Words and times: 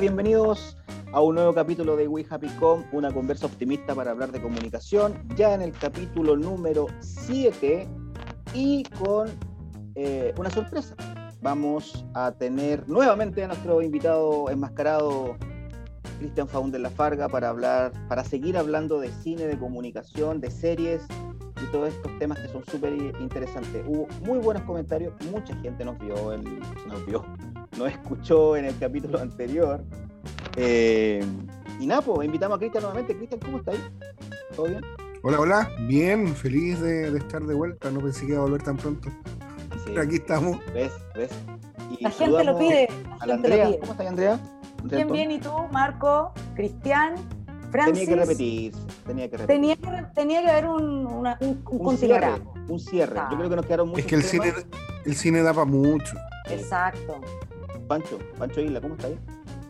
Bienvenidos 0.00 0.76
a 1.12 1.20
un 1.20 1.34
nuevo 1.34 1.52
capítulo 1.52 1.96
de 1.96 2.06
We 2.06 2.24
Happy 2.30 2.46
Com, 2.60 2.84
una 2.92 3.12
conversa 3.12 3.46
optimista 3.46 3.96
para 3.96 4.12
hablar 4.12 4.30
de 4.30 4.40
comunicación, 4.40 5.18
ya 5.34 5.54
en 5.54 5.62
el 5.62 5.72
capítulo 5.72 6.36
número 6.36 6.86
7 7.00 7.88
y 8.54 8.84
con 9.02 9.28
eh, 9.96 10.32
una 10.38 10.50
sorpresa. 10.50 10.94
Vamos 11.42 12.06
a 12.14 12.30
tener 12.30 12.88
nuevamente 12.88 13.42
a 13.42 13.48
nuestro 13.48 13.82
invitado 13.82 14.48
enmascarado 14.50 15.36
Cristian 16.20 16.46
Faúndez 16.46 16.80
La 16.80 16.90
Farga 16.90 17.28
para 17.28 17.48
hablar, 17.48 17.90
para 18.08 18.22
seguir 18.22 18.56
hablando 18.56 19.00
de 19.00 19.10
cine, 19.10 19.48
de 19.48 19.58
comunicación, 19.58 20.40
de 20.40 20.52
series 20.52 21.02
y 21.60 21.66
todos 21.72 21.88
estos 21.88 22.16
temas 22.20 22.38
que 22.38 22.46
son 22.46 22.64
súper 22.66 22.92
interesantes. 23.20 23.84
Hubo 23.84 24.06
muy 24.24 24.38
buenos 24.38 24.62
comentarios, 24.62 25.12
mucha 25.32 25.56
gente 25.56 25.84
nos 25.84 25.98
vio, 25.98 26.32
el, 26.32 26.44
nos 26.86 27.04
vio, 27.04 27.24
nos 27.78 27.90
escuchó 27.90 28.56
en 28.56 28.66
el 28.66 28.78
capítulo 28.78 29.18
anterior. 29.20 29.82
Eh, 30.56 31.24
y 31.78 31.86
Napo, 31.86 32.16
pues, 32.16 32.26
invitamos 32.26 32.56
a 32.56 32.58
Cristian 32.58 32.82
nuevamente. 32.82 33.16
Cristian, 33.16 33.40
¿cómo 33.40 33.58
está 33.58 33.70
ahí? 33.70 33.84
¿Todo 34.54 34.66
bien? 34.66 34.80
Hola, 35.22 35.40
hola, 35.40 35.70
bien, 35.86 36.34
feliz 36.34 36.80
de, 36.80 37.16
estar 37.16 37.42
de 37.42 37.54
vuelta, 37.54 37.90
no 37.90 38.00
pensé 38.00 38.26
que 38.26 38.32
iba 38.32 38.40
a 38.40 38.44
volver 38.44 38.62
tan 38.62 38.76
pronto. 38.76 39.08
Pero 39.84 40.02
aquí 40.02 40.16
estamos. 40.16 40.58
¿Ves? 40.74 40.92
¿Ves? 41.14 41.30
la 42.00 42.10
gente 42.10 42.44
lo 42.44 42.58
pide. 42.58 42.88
La 43.24 43.34
Andrea. 43.34 43.70
¿Cómo 43.80 43.92
estás, 43.92 44.06
Andrea? 44.06 44.40
Bien, 44.84 45.10
bien, 45.10 45.30
¿y 45.30 45.38
tú, 45.38 45.50
Marco, 45.72 46.32
Cristian, 46.54 47.14
Francis? 47.70 48.04
Tenía 48.04 48.06
que 48.06 48.20
repetir, 48.20 48.72
tenía 49.06 49.30
que 49.30 49.36
repetir. 49.38 49.46
Tenía 49.46 49.76
que, 49.76 50.06
tenía 50.14 50.42
que 50.42 50.50
haber 50.50 50.66
un, 50.68 51.06
una, 51.06 51.36
un, 51.40 51.62
un, 51.68 51.96
cierre. 51.96 52.40
Un 52.68 52.78
cierre. 52.78 53.20
Yo 53.30 53.36
creo 53.38 53.50
que 53.50 53.56
nos 53.56 53.66
quedaron 53.66 53.88
muchos 53.88 54.04
Es 54.04 54.06
que 54.06 54.14
el 54.14 54.22
cine, 54.22 54.52
el 55.04 55.16
cine 55.16 55.42
da 55.42 55.52
para 55.52 55.64
mucho. 55.64 56.16
Exacto. 56.48 57.20
Pancho, 57.88 58.18
Pancho 58.38 58.60
Isla, 58.60 58.82
¿cómo 58.82 58.94
está 58.94 59.06
ahí? 59.06 59.18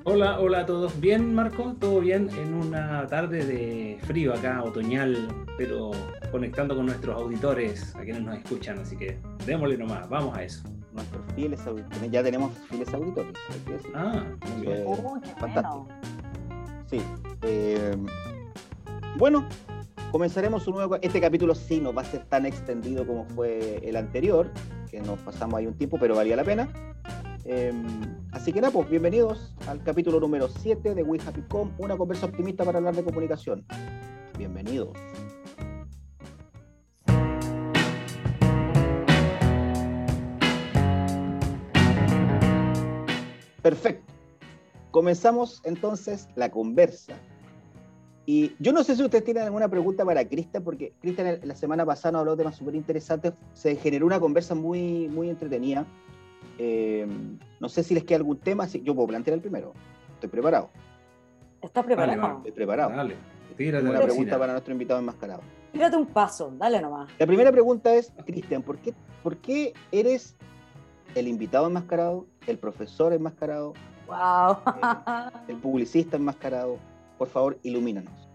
Hola, 0.02 0.40
hola 0.40 0.60
a 0.60 0.66
todos. 0.66 0.98
¿Bien, 1.00 1.34
Marco? 1.34 1.76
¿Todo 1.78 2.00
bien? 2.00 2.28
En 2.36 2.52
una 2.52 3.06
tarde 3.06 3.44
de 3.44 3.98
frío 4.06 4.34
acá, 4.34 4.62
otoñal, 4.64 5.28
pero 5.56 5.92
conectando 6.32 6.74
con 6.74 6.86
nuestros 6.86 7.14
auditores, 7.14 7.94
a 7.94 8.00
quienes 8.00 8.22
nos 8.22 8.36
escuchan, 8.36 8.80
así 8.80 8.96
que 8.96 9.18
démosle 9.46 9.78
nomás, 9.78 10.08
vamos 10.08 10.36
a 10.36 10.42
eso. 10.42 10.62
Nuestros 10.92 11.22
fieles 11.36 11.64
auditores, 11.64 12.10
ya 12.10 12.22
tenemos 12.24 12.52
fieles 12.68 12.92
auditores. 12.92 13.32
Ah, 13.94 14.24
muy 14.56 14.66
bien. 14.66 14.84
fantástico. 15.38 15.86
Sí. 16.90 17.00
Eh, 17.42 17.96
bueno, 19.16 19.46
comenzaremos 20.10 20.66
un 20.66 20.74
nuevo. 20.74 20.96
Este 21.02 21.20
capítulo 21.20 21.54
sí 21.54 21.80
no 21.80 21.92
va 21.92 22.02
a 22.02 22.04
ser 22.04 22.24
tan 22.24 22.46
extendido 22.46 23.06
como 23.06 23.26
fue 23.26 23.80
el 23.84 23.94
anterior, 23.94 24.50
que 24.90 25.00
nos 25.00 25.20
pasamos 25.20 25.54
ahí 25.54 25.66
un 25.66 25.74
tiempo, 25.74 25.98
pero 26.00 26.16
valía 26.16 26.34
la 26.34 26.44
pena. 26.44 26.68
Em, 27.50 27.82
así 28.32 28.52
que 28.52 28.60
nada, 28.60 28.74
pues 28.74 28.90
bienvenidos 28.90 29.54
al 29.66 29.82
capítulo 29.82 30.20
número 30.20 30.48
7 30.48 30.94
de 30.94 31.02
We 31.02 31.18
Happy 31.26 31.40
Com, 31.48 31.72
una 31.78 31.96
conversa 31.96 32.26
optimista 32.26 32.62
para 32.62 32.76
hablar 32.76 32.94
de 32.94 33.02
comunicación. 33.02 33.64
Bienvenidos. 34.36 34.90
Perfecto. 43.62 44.12
Comenzamos 44.90 45.62
entonces 45.64 46.28
la 46.36 46.50
conversa. 46.50 47.14
Y 48.26 48.52
yo 48.58 48.74
no 48.74 48.84
sé 48.84 48.94
si 48.94 49.02
ustedes 49.02 49.24
tienen 49.24 49.44
alguna 49.44 49.68
pregunta 49.70 50.04
para 50.04 50.28
Cristian, 50.28 50.62
porque 50.62 50.92
Cristian 51.00 51.40
la 51.42 51.54
semana 51.54 51.86
pasada 51.86 52.12
nos 52.12 52.18
habló 52.20 52.32
de 52.32 52.42
temas 52.42 52.56
súper 52.56 52.74
interesantes. 52.74 53.32
Se 53.54 53.74
generó 53.76 54.04
una 54.04 54.20
conversa 54.20 54.54
muy, 54.54 55.08
muy 55.08 55.30
entretenida 55.30 55.86
eh, 56.58 57.06
no 57.60 57.68
sé 57.68 57.82
si 57.84 57.94
les 57.94 58.04
queda 58.04 58.18
algún 58.18 58.38
tema, 58.38 58.66
yo 58.66 58.94
puedo 58.94 59.08
plantear 59.08 59.34
el 59.34 59.40
primero. 59.40 59.72
Estoy 60.14 60.28
preparado. 60.28 60.70
¿Estás 61.62 61.84
preparado? 61.84 62.36
Estoy 62.38 62.52
preparado. 62.52 62.90
Dale, 62.90 63.16
una 63.80 64.00
pregunta 64.00 64.38
para 64.38 64.52
nuestro 64.52 64.72
invitado 64.72 65.00
enmascarado. 65.00 65.42
Tírate 65.72 65.96
un 65.96 66.06
paso, 66.06 66.52
dale 66.56 66.80
nomás. 66.80 67.10
La 67.18 67.26
primera 67.26 67.52
pregunta 67.52 67.94
es, 67.94 68.12
Cristian, 68.24 68.62
¿por 68.62 68.78
qué, 68.78 68.94
¿por 69.22 69.36
qué 69.38 69.74
eres 69.92 70.36
el 71.14 71.28
invitado 71.28 71.66
enmascarado, 71.66 72.26
el 72.46 72.58
profesor 72.58 73.12
enmascarado, 73.12 73.74
wow. 74.06 74.58
el, 75.48 75.56
publicista 75.56 76.16
enmascarado? 76.16 76.78
Por 77.18 77.28
favor, 77.28 77.58
ilumínanos. 77.62 78.28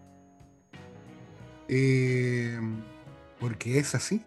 Eh, 1.70 2.60
porque 3.40 3.80
es 3.80 3.96
así. 3.96 4.22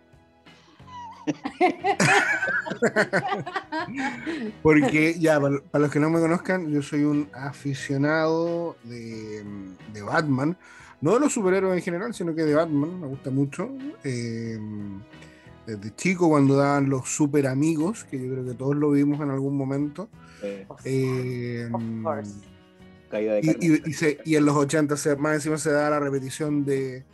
Porque, 4.62 5.18
ya, 5.18 5.40
para, 5.40 5.60
los 5.72 5.90
que 5.90 5.98
no 6.00 6.10
me 6.10 6.20
conozcan, 6.20 6.70
yo 6.70 6.82
soy 6.82 7.04
un 7.04 7.28
aficionado 7.32 8.76
de, 8.84 9.44
Batman. 10.04 10.56
No 11.00 11.14
de 11.14 11.20
los 11.20 11.32
superhéroes 11.32 11.76
en 11.76 11.82
general, 11.82 12.14
sino 12.14 12.34
que 12.34 12.42
de 12.44 12.54
Batman, 12.54 13.00
me 13.00 13.06
gusta 13.06 13.30
mucho. 13.30 13.70
Eh, 14.02 14.58
desde 15.66 15.94
chico, 15.94 16.28
cuando 16.28 16.56
daban 16.56 16.88
los 16.88 17.08
super 17.08 17.46
amigos, 17.46 18.04
que 18.04 18.18
yo 18.18 18.32
creo 18.32 18.44
que 18.44 18.54
todos 18.54 18.76
lo 18.76 18.90
vimos 18.90 19.20
en 19.20 19.30
algún 19.30 19.56
momento. 19.56 20.08
Eh, 20.84 21.68
y, 23.60 24.30
y, 24.30 24.36
en 24.36 24.44
los 24.44 24.56
80 24.56 24.94
más 25.18 25.34
encima 25.34 25.58
se 25.58 25.70
da 25.70 25.90
la 25.90 26.00
repetición 26.00 26.64
de, 26.64 27.04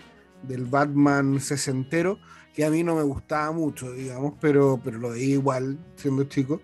del 0.42 0.64
Batman 0.64 1.40
sesentero 1.40 2.18
que 2.54 2.64
a 2.64 2.70
mí 2.70 2.82
no 2.82 2.94
me 2.94 3.02
gustaba 3.02 3.52
mucho, 3.52 3.92
digamos, 3.92 4.34
pero, 4.40 4.80
pero 4.82 4.98
lo 4.98 5.10
veía 5.10 5.34
igual 5.34 5.78
siendo 5.96 6.24
chico. 6.24 6.60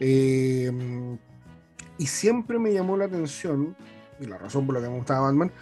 Eh, 0.00 0.70
y 1.98 2.06
siempre 2.06 2.58
me 2.58 2.72
llamó 2.72 2.96
la 2.96 3.04
atención, 3.04 3.76
y 4.20 4.26
la 4.26 4.38
razón 4.38 4.66
por 4.66 4.74
la 4.74 4.82
que 4.82 4.88
me 4.88 4.96
gustaba 4.96 5.28
Batman, 5.28 5.52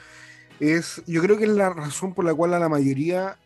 es, 0.58 1.02
yo 1.06 1.22
creo 1.22 1.38
que 1.38 1.44
es 1.44 1.50
la 1.50 1.70
razón 1.70 2.14
por 2.14 2.24
la 2.24 2.34
cual 2.34 2.54
a 2.54 2.58
la 2.58 2.68
mayoría 2.68 3.38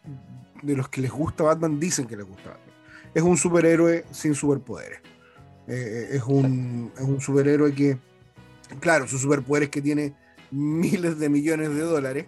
de 0.62 0.76
los 0.76 0.88
que 0.88 1.00
les 1.00 1.10
gusta 1.10 1.44
Batman 1.44 1.78
dicen 1.78 2.06
que 2.06 2.16
les 2.16 2.26
gusta 2.26 2.50
Batman. 2.50 2.74
Es 3.14 3.22
un 3.22 3.36
superhéroe 3.36 4.04
sin 4.10 4.34
superpoderes. 4.34 5.00
Eh, 5.66 6.08
es, 6.12 6.22
un, 6.24 6.92
es 6.96 7.02
un 7.02 7.20
superhéroe 7.20 7.74
que, 7.74 7.98
claro, 8.80 9.06
su 9.06 9.18
superpoder 9.18 9.64
es 9.64 9.68
que 9.70 9.82
tiene 9.82 10.14
miles 10.50 11.18
de 11.18 11.28
millones 11.28 11.70
de 11.70 11.80
dólares, 11.80 12.26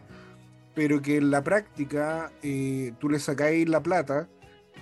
pero 0.77 1.01
que 1.01 1.17
en 1.17 1.31
la 1.31 1.43
práctica 1.43 2.31
eh, 2.43 2.93
tú 3.01 3.09
le 3.09 3.19
sacáis 3.19 3.67
la 3.67 3.83
plata 3.83 4.29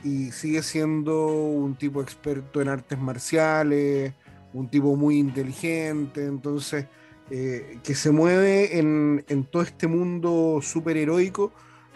y 0.03 0.33
sigue 0.33 0.61
siendo 0.65 1.29
un 1.29 1.77
tipo 1.77 2.03
experto 2.03 2.61
en 2.61 2.69
artes 2.69 2.99
marciales, 2.99 4.13
un 4.53 4.69
tipo 4.69 4.97
muy 4.97 5.19
inteligente, 5.19 6.27
entonces 6.27 6.87
eh, 7.31 7.79
que 7.85 7.95
se 7.95 8.11
mueve 8.11 8.77
en, 8.77 9.47
todo 9.53 9.63
este 9.63 9.87
mundo 9.87 10.59
súper 10.61 10.97
heroico, 10.97 11.53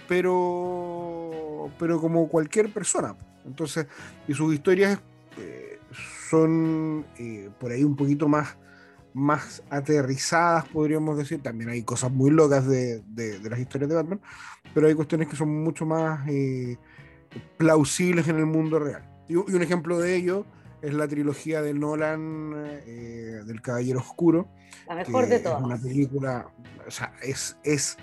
pero, 0.06 1.68
pero 1.76 2.00
como 2.00 2.28
cualquier 2.28 2.72
persona. 2.72 3.16
Entonces, 3.44 3.88
y 4.28 4.32
sus 4.32 4.54
historias 4.54 5.00
eh, 5.38 5.80
son 6.30 7.04
por 7.58 7.72
ahí 7.72 7.82
un 7.82 7.96
poquito 7.96 8.28
más 8.28 8.56
más 9.18 9.62
aterrizadas, 9.70 10.66
podríamos 10.68 11.18
decir. 11.18 11.42
También 11.42 11.70
hay 11.70 11.82
cosas 11.82 12.10
muy 12.10 12.30
locas 12.30 12.66
de, 12.66 13.02
las 13.42 13.58
historias 13.58 13.90
de 13.90 13.96
Batman, 13.96 14.20
pero 14.72 14.86
hay 14.86 14.94
cuestiones 14.94 15.28
que 15.28 15.36
son 15.36 15.62
mucho 15.62 15.84
más 15.84 16.26
eh, 16.28 16.76
plausibles 17.56 18.28
en 18.28 18.36
el 18.36 18.46
mundo 18.46 18.78
real. 18.78 19.02
Y, 19.28 19.36
un 19.36 19.62
ejemplo 19.62 19.98
de 19.98 20.16
ello 20.16 20.46
es 20.80 20.94
la 20.94 21.08
trilogía 21.08 21.60
de 21.60 21.74
Nolan 21.74 22.54
eh, 22.86 23.42
del 23.44 23.60
Caballero 23.60 24.00
Oscuro. 24.00 24.48
La 24.86 24.94
mejor 24.94 25.26
de 25.26 25.40
todas. 25.40 25.58
Es 25.58 25.66
una 25.66 25.76
película, 25.76 26.48
o 26.86 26.90
sea, 26.90 27.12
es, 27.22 27.56
es 27.64 27.98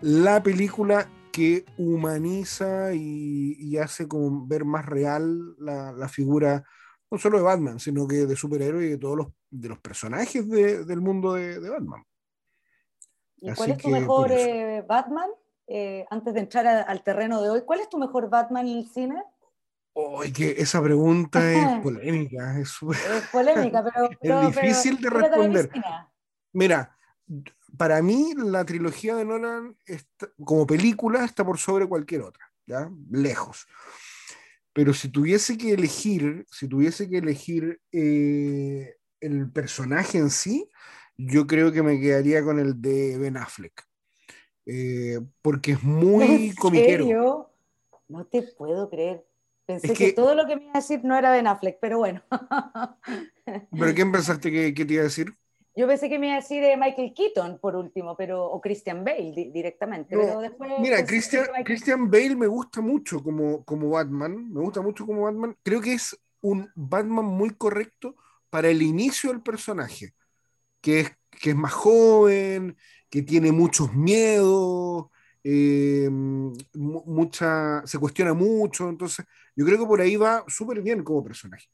la 0.00 0.42
película 0.42 1.08
que 1.32 1.64
humaniza 1.76 2.94
y, 2.94 3.76
hace 3.78 4.06
como 4.06 4.46
ver 4.46 4.64
más 4.64 4.86
real 4.86 5.56
la, 5.58 5.90
la 5.90 6.08
figura 6.08 6.64
no 7.14 7.20
solo 7.20 7.38
de 7.38 7.44
Batman, 7.44 7.78
sino 7.78 8.06
que 8.08 8.26
de 8.26 8.36
superhéroes 8.36 8.86
y 8.86 8.90
de 8.90 8.98
todos 8.98 9.16
los, 9.16 9.26
de 9.50 9.68
los 9.68 9.78
personajes 9.78 10.48
del 10.48 11.00
mundo 11.00 11.34
de, 11.34 11.58
Batman. 11.70 12.04
¿Y 13.36 13.52
cuál 13.52 13.70
es 13.70 13.78
tu 13.78 13.88
mejor 13.88 14.32
eh, 14.32 14.84
Batman? 14.86 15.30
Eh, 15.66 16.04
antes 16.10 16.34
de 16.34 16.40
entrar 16.40 16.66
al 16.66 17.02
terreno 17.02 17.40
de 17.40 17.50
hoy, 17.50 17.62
¿cuál 17.64 17.80
es 17.80 17.88
tu 17.88 17.98
mejor 17.98 18.28
Batman 18.28 18.66
en 18.66 18.78
el 18.78 18.88
cine? 18.88 19.22
Oh, 19.92 20.22
que 20.34 20.56
esa 20.58 20.82
pregunta 20.82 21.52
es 21.52 21.80
polémica. 21.82 22.58
Es, 22.58 22.78
polémica, 23.30 23.84
pero, 24.20 24.40
es 24.50 24.56
difícil 24.56 25.00
de 25.00 25.10
responder. 25.10 25.70
Mira, 26.52 26.96
para 27.78 28.02
mí 28.02 28.34
la 28.36 28.64
trilogía 28.64 29.14
de 29.14 29.24
Nolan 29.24 29.76
como 30.44 30.66
película 30.66 31.24
está 31.24 31.44
por 31.44 31.58
sobre 31.58 31.86
cualquier 31.86 32.22
otra, 32.22 32.44
¿ya? 32.66 32.90
Lejos. 33.10 33.68
Pero 34.74 34.92
si 34.92 35.08
tuviese 35.08 35.56
que 35.56 35.72
elegir, 35.72 36.44
si 36.50 36.68
tuviese 36.68 37.08
que 37.08 37.18
elegir 37.18 37.80
eh, 37.92 38.96
el 39.20 39.50
personaje 39.50 40.18
en 40.18 40.30
sí, 40.30 40.68
yo 41.16 41.46
creo 41.46 41.70
que 41.72 41.82
me 41.82 42.00
quedaría 42.00 42.42
con 42.42 42.58
el 42.58 42.82
de 42.82 43.16
Ben 43.16 43.36
Affleck. 43.36 43.86
Eh, 44.66 45.20
porque 45.42 45.72
es 45.72 45.82
muy 45.82 46.52
¿En 46.60 46.70
Serio? 46.72 47.50
No 48.08 48.26
te 48.26 48.42
puedo 48.42 48.90
creer. 48.90 49.24
Pensé 49.64 49.94
que, 49.94 50.12
todo 50.12 50.34
lo 50.34 50.46
que 50.46 50.56
me 50.56 50.64
iba 50.64 50.72
a 50.74 50.78
decir 50.78 51.04
no 51.04 51.16
era 51.16 51.30
Ben 51.30 51.46
Affleck, 51.46 51.78
pero 51.80 51.98
bueno. 51.98 52.22
¿Pero 53.70 53.94
quién 53.94 54.12
pensaste 54.12 54.50
que, 54.50 54.84
te 54.84 54.92
iba 54.92 55.02
a 55.02 55.04
decir? 55.04 55.34
Yo 55.76 55.88
pensé 55.88 56.08
que 56.08 56.18
me 56.18 56.26
iba 56.26 56.36
a 56.36 56.40
decir 56.40 56.62
de 56.62 56.76
Michael 56.76 57.12
Keaton 57.14 57.58
por 57.58 57.74
último, 57.74 58.16
pero 58.16 58.44
o 58.44 58.60
Christian 58.60 59.04
Bale 59.04 59.50
directamente. 59.52 60.16
pero 60.16 60.40
después, 60.40 60.70
mira, 60.78 61.04
Christian, 61.04 61.46
Christian 61.64 62.10
Bale 62.10 62.36
me 62.36 62.46
gusta 62.46 62.80
mucho 62.80 63.22
como, 63.22 63.64
como 63.64 63.90
Batman, 63.90 64.52
me 64.52 64.60
gusta 64.60 64.80
mucho 64.80 65.04
como 65.04 65.22
Batman. 65.22 65.56
Creo 65.62 65.80
que 65.80 65.94
es 65.94 66.16
un 66.42 66.70
Batman 66.76 67.24
muy 67.24 67.50
correcto 67.50 68.14
para 68.50 68.68
el 68.68 68.82
inicio 68.82 69.30
del 69.30 69.42
personaje, 69.42 70.14
que 70.80 71.00
es, 71.00 71.12
que 71.30 71.50
es 71.50 71.56
más 71.56 71.72
joven, 71.72 72.76
que 73.10 73.22
tiene 73.22 73.50
muchos 73.50 73.92
miedos, 73.94 75.06
eh, 75.42 76.08
mucha, 76.10 77.84
se 77.84 77.98
cuestiona 77.98 78.32
mucho, 78.32 78.88
entonces 78.88 79.26
yo 79.56 79.64
creo 79.64 79.78
que 79.78 79.86
por 79.86 80.00
ahí 80.00 80.16
va 80.16 80.44
súper 80.46 80.82
bien 80.82 81.02
como 81.02 81.24
personaje. 81.24 81.66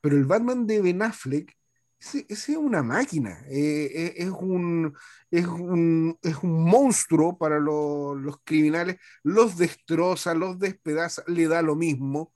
Pero 0.00 0.16
el 0.16 0.24
Batman 0.24 0.66
de 0.66 0.80
Ben 0.80 1.02
Affleck 1.02 1.56
ese, 2.00 2.26
es 2.28 2.48
una 2.48 2.82
máquina, 2.82 3.44
eh, 3.50 3.90
eh, 3.94 4.14
es, 4.16 4.30
un, 4.30 4.94
es, 5.30 5.46
un, 5.46 6.18
es, 6.22 6.36
un, 6.42 6.64
monstruo 6.64 7.36
para 7.36 7.58
los 7.60 8.38
criminales, 8.42 8.96
los 9.22 9.58
destroza, 9.58 10.34
los 10.34 10.58
despedaza, 10.58 11.22
le 11.26 11.46
da 11.46 11.60
lo 11.60 11.76
mismo, 11.76 12.32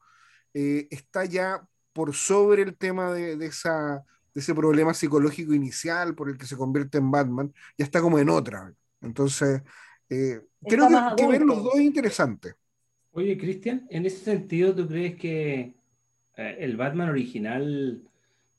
eh, 0.53 0.87
está 0.91 1.25
ya 1.25 1.67
por 1.95 2.15
sobre 2.15 2.63
el 2.63 2.77
tema 2.77 3.13
de, 3.13 3.37
de, 3.37 3.47
esa, 3.47 4.05
de 4.35 4.41
ese 4.41 4.55
problema 4.55 4.93
psicológico 4.93 5.55
inicial 5.55 6.15
por 6.15 6.29
el 6.29 6.37
que 6.37 6.47
se 6.47 6.57
convierte 6.57 6.99
en 6.99 7.11
Batman, 7.11 7.55
ya 7.79 7.87
está 7.87 8.03
como 8.03 8.19
en 8.19 8.29
otra. 8.29 8.73
Entonces, 9.01 9.63
creo 10.09 10.43
que, 10.61 11.17
que, 11.17 11.27
ver 11.27 11.43
los 11.43 11.63
dos 11.63 11.75
es 11.77 11.83
interesante. 11.83 12.55
Oye, 13.13 13.39
Cristian, 13.39 13.87
en 13.89 14.05
ese 14.05 14.25
sentido, 14.25 14.75
¿tú 14.75 14.87
crees 14.87 15.17
que 15.17 15.77
el 16.37 16.77
Batman 16.77 17.11
original 17.11 18.03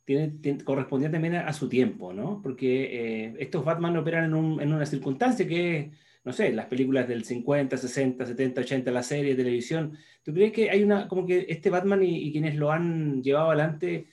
tiene, 0.05 0.63
correspondía 0.63 1.11
también 1.11 1.35
a, 1.35 1.51
su 1.53 1.67
tiempo, 1.67 2.13
¿no? 2.13 2.41
Porque 2.41 3.25
eh, 3.25 3.35
estos 3.39 3.65
Batman 3.65 3.97
operan 3.97 4.25
en, 4.25 4.35
una 4.73 4.85
circunstancia 4.85 5.47
que, 5.47 5.91
no 6.23 6.31
sé, 6.31 6.53
las 6.53 6.67
películas 6.67 7.07
del 7.07 7.25
50, 7.25 7.75
60, 7.75 8.25
70, 8.25 8.61
80, 8.61 8.91
la 8.91 9.03
serie, 9.03 9.31
de 9.31 9.43
televisión. 9.43 9.97
¿Tú 10.23 10.33
crees 10.33 10.53
que 10.53 10.69
hay 10.69 10.83
una, 10.83 11.07
como 11.07 11.25
que 11.25 11.47
este 11.49 11.69
Batman 11.69 12.03
y, 12.03 12.31
quienes 12.31 12.55
lo 12.55 12.71
han 12.71 13.23
llevado 13.23 13.47
adelante 13.47 14.07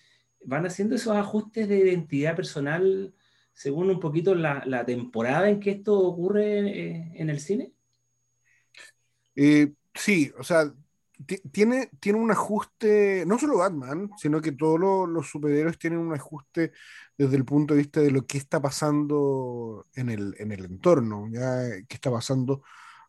van 0.45 0.67
haciendo 0.67 0.97
esos 0.97 1.17
ajustes 1.17 1.69
de 1.69 1.79
identidad 1.79 2.35
personal 2.35 3.15
según 3.53 3.91
un 3.91 4.01
poquito 4.01 4.35
la, 4.35 4.65
la 4.67 4.85
temporada 4.85 5.49
en 5.51 5.61
que 5.61 5.71
esto 5.71 5.99
ocurre 6.01 6.69
eh, 6.69 7.13
en 7.15 7.31
el 7.31 7.39
cine? 7.39 7.73
Eh, 9.37 9.73
sí, 9.95 10.33
o 10.39 10.43
sea, 10.43 10.73
tiene, 11.53 11.91
tiene 12.01 12.19
un 12.19 12.31
ajuste, 12.31 13.25
no 13.27 13.39
solo 13.39 13.59
Batman, 13.59 14.11
sino 14.17 14.41
que 14.41 14.53
todos 14.53 14.79
los, 15.09 15.29
superhéroes 15.29 15.79
tienen 15.79 16.01
un 16.01 16.15
ajuste 16.15 16.73
desde 17.17 17.37
el 17.37 17.45
punto 17.45 17.75
de 17.75 17.81
vista 17.81 18.01
de 18.01 18.11
lo 18.11 18.27
que 18.27 18.39
está 18.39 18.61
pasando 18.61 19.87
en 19.95 20.11
el, 20.11 20.35
en 20.39 20.53
el 20.53 20.65
entorno, 20.65 21.29
¿ya? 21.31 21.63
qué 21.89 21.95
está 21.95 22.11
pasando 22.11 22.63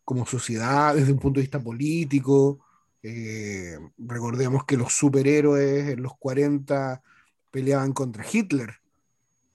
como 0.04 0.26
sociedad, 0.26 0.94
desde 0.94 1.12
un 1.12 1.18
punto 1.18 1.40
de 1.40 1.44
vista 1.44 1.62
político. 1.62 2.60
Eh, 3.02 3.78
recordemos 3.98 4.64
que 4.64 4.76
los 4.76 4.92
superhéroes 4.92 5.90
en 5.90 6.02
los 6.02 6.16
40 6.18 7.02
peleaban 7.50 7.92
contra 7.92 8.24
Hitler, 8.30 8.74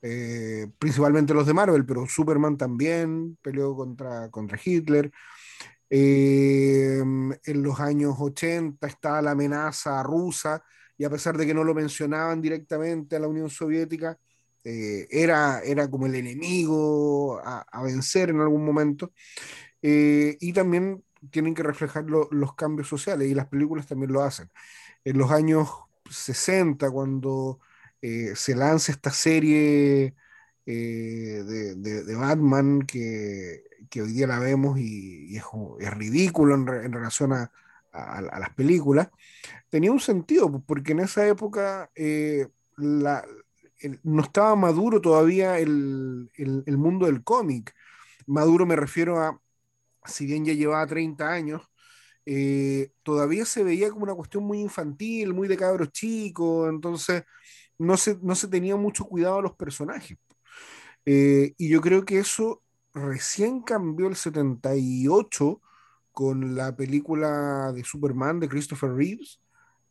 eh, 0.02 0.68
principalmente 0.80 1.34
los 1.34 1.46
de 1.46 1.54
Marvel, 1.54 1.86
pero 1.86 2.08
Superman 2.08 2.58
también 2.58 3.38
peleó 3.42 3.76
contra, 3.76 4.30
contra 4.30 4.60
Hitler. 4.64 5.12
Eh, 5.90 7.00
en 7.00 7.64
los 7.64 7.80
años 7.80 8.16
80 8.20 8.86
estaba 8.88 9.22
la 9.22 9.32
amenaza 9.32 10.04
rusa 10.04 10.64
y 10.98 11.04
a 11.04 11.10
pesar 11.10 11.38
de 11.38 11.48
que 11.48 11.54
no 11.54 11.64
lo 11.64 11.74
mencionaban 11.74 12.42
directamente 12.42 13.16
a 13.16 13.20
la 13.20 13.28
Unión 13.28 13.50
Soviética, 13.50 14.18
eh, 14.64 15.08
era, 15.10 15.62
era 15.64 15.90
como 15.90 16.06
el 16.06 16.16
enemigo 16.16 17.42
a, 17.44 17.84
vencer 17.84 18.30
en 18.30 18.42
algún 18.42 18.66
momento. 18.66 19.14
Eh, 19.82 20.38
y 20.42 20.54
también 20.54 21.04
tienen 21.32 21.54
que 21.56 21.64
reflejar 21.64 22.06
los 22.06 22.56
cambios 22.56 22.88
sociales 22.88 23.30
y 23.30 23.34
las 23.36 23.48
películas 23.48 23.88
también 23.88 24.12
lo 24.12 24.22
hacen. 24.24 24.50
En 25.04 25.18
los 25.18 25.32
años 25.32 25.70
60, 26.10 26.92
cuando 26.92 27.60
se 28.02 28.56
lanza 28.56 28.92
esta 28.94 29.12
serie 29.12 30.16
de, 30.66 31.76
de, 31.76 32.16
Batman 32.16 32.84
que 32.84 33.64
que 33.90 34.02
hoy 34.02 34.14
día 34.14 34.28
la 34.28 34.40
vemos 34.40 34.80
y, 34.80 35.36
es, 35.36 35.44
ridículo 35.92 36.56
en, 36.56 36.66
relación 36.94 37.34
a, 37.34 37.52
a, 37.92 38.22
las 38.22 38.52
películas, 38.52 39.10
tenía 39.70 39.92
un 39.92 40.00
sentido, 40.00 40.50
pues, 40.52 40.64
porque 40.66 40.92
en 40.94 41.00
esa 41.02 41.28
época 41.28 41.92
eh, 41.96 42.48
la, 42.78 43.26
no 44.04 44.22
estaba 44.22 44.56
maduro 44.56 45.02
todavía 45.02 45.60
el, 45.60 46.30
el, 46.36 46.64
el 46.66 46.78
mundo 46.78 47.06
del 47.06 47.24
cómic. 47.24 47.74
Maduro 48.28 48.66
me 48.66 48.76
refiero 48.76 49.20
a, 49.20 49.42
si 50.06 50.26
bien 50.26 50.46
ya 50.46 50.54
llevaba 50.54 50.86
30 50.88 51.28
años, 51.30 51.64
eh, 52.26 52.92
todavía 53.04 53.46
se 53.46 53.64
veía 53.64 53.90
como 53.90 54.04
una 54.04 54.16
cuestión 54.16 54.44
muy 54.44 54.60
infantil, 54.62 55.34
muy 55.34 55.48
de 55.48 55.58
cabros 55.58 55.92
chicos, 55.92 56.70
entonces 56.70 57.24
no 57.78 57.98
se, 57.98 58.18
no 58.22 58.36
se 58.36 58.48
tenía 58.48 58.76
mucho 58.76 59.06
cuidado 59.06 59.40
a 59.40 59.42
los 59.42 59.56
personajes. 59.56 60.18
Eh, 61.06 61.54
y 61.58 61.70
yo 61.70 61.82
creo 61.82 62.06
que 62.06 62.20
eso 62.20 62.64
recién 62.94 63.62
cambió 63.62 64.08
el 64.08 64.16
78 64.16 65.62
con 66.12 66.56
la 66.56 66.76
película 66.76 67.72
de 67.74 67.84
Superman 67.84 68.40
de 68.40 68.50
Christopher 68.50 68.92
Reeves, 68.94 69.42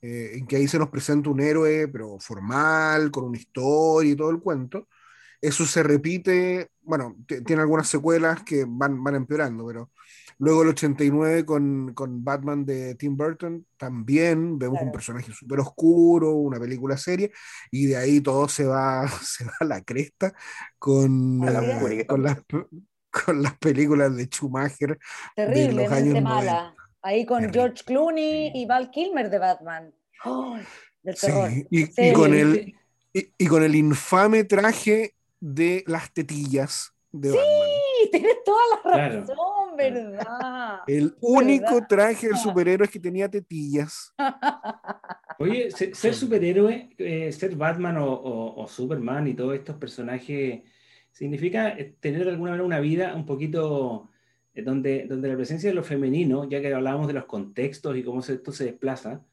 eh, 0.03 0.33
en 0.35 0.47
que 0.47 0.57
ahí 0.57 0.69
se 0.69 0.79
nos 0.79 0.91
presenta 0.91 1.31
un 1.31 1.41
héroe, 1.41 1.89
pero 1.89 2.19
formal, 2.21 3.11
con 3.11 3.25
una 3.25 3.39
historia 3.39 4.13
y 4.13 4.17
todo 4.17 4.31
el 4.31 4.41
cuento. 4.41 4.89
Eso 5.41 5.65
se 5.67 5.83
repite, 5.83 6.71
bueno, 6.83 7.17
tiene 7.47 7.63
algunas 7.63 7.89
secuelas 7.89 8.43
que 8.45 8.65
van, 8.69 9.03
van 9.03 9.15
empeorando, 9.17 9.67
pero 9.67 9.91
luego 10.39 10.63
el 10.63 10.69
89 10.69 11.45
con, 11.45 11.93
con 11.95 12.25
Batman 12.25 12.65
de 12.65 12.95
Tim 12.95 13.17
Burton, 13.17 13.67
también 13.77 14.59
vemos 14.59 14.81
un 14.81 14.93
personaje 14.93 15.33
súper 15.33 15.61
oscuro, 15.61 16.33
una 16.33 16.59
película 16.59 16.97
seria, 16.97 17.29
y 17.71 17.87
de 17.87 17.97
ahí 17.97 18.21
todo 18.21 18.49
se 18.49 18.65
va, 18.65 19.07
se 19.23 19.45
va 19.45 19.53
a 19.61 19.65
la 19.65 19.83
cresta 19.83 20.33
con, 20.79 21.43
eh, 21.47 22.07
con, 22.07 22.23
las, 22.23 22.39
con 23.11 23.43
las 23.43 23.57
películas 23.59 24.17
de 24.17 24.25
Schumacher. 24.25 24.99
Terrible, 25.35 25.89
de 25.89 26.21
mala. 26.21 26.75
Ahí 27.03 27.25
con 27.25 27.53
George 27.53 27.85
Clooney 27.85 28.53
y 28.55 28.67
Val 28.67 28.91
Kilmer 28.91 29.31
de 29.31 29.39
Batman. 29.39 29.95
del 31.03 31.17
terror. 31.17 31.51
y, 31.71 32.13
con 32.13 32.35
el, 32.35 32.75
y, 33.13 33.47
con 33.47 33.63
el 33.63 33.75
infame 33.75 34.45
traje 34.45 35.15
de 35.41 35.85
las 35.87 36.13
tetillas 36.13 36.93
de 37.13 37.31
sí, 37.31 37.39
tienes 38.13 38.37
toda 38.45 38.61
la 38.85 39.09
razón, 39.09 39.77
¿verdad? 39.77 40.81
El 40.87 41.15
único 41.21 41.87
traje 41.89 42.29
de 42.29 42.37
superhéroes 42.37 42.91
que 42.91 43.01
tenía 43.01 43.29
tetillas. 43.29 44.15
Oye, 45.39 45.71
ser, 45.71 46.15
superhéroe, 46.15 46.91
eh, 46.99 47.33
ser 47.33 47.55
Batman 47.57 47.97
o, 48.01 48.67
Superman 48.69 49.29
y 49.29 49.35
todos 49.35 49.55
estos 49.55 49.77
personajes 49.77 50.63
significa 51.13 51.71
eh, 51.71 51.95
tener 52.01 52.25
de 52.25 52.31
alguna 52.31 52.51
manera 52.51 52.67
una 52.67 52.81
vida 52.81 53.15
un 53.15 53.25
poquito 53.25 54.09
eh, 54.53 54.63
donde, 54.63 55.07
donde 55.07 55.29
la 55.29 55.37
presencia 55.37 55.71
de 55.71 55.75
lo 55.75 55.85
femenino, 55.85 56.49
ya 56.49 56.61
que 56.61 56.73
hablábamos 56.75 57.07
de 57.07 57.15
los 57.15 57.27
contextos 57.27 57.97
y 57.97 58.03
cómo 58.03 58.21
esto 58.21 58.53
se 58.53 58.65
desplaza, 58.65 59.25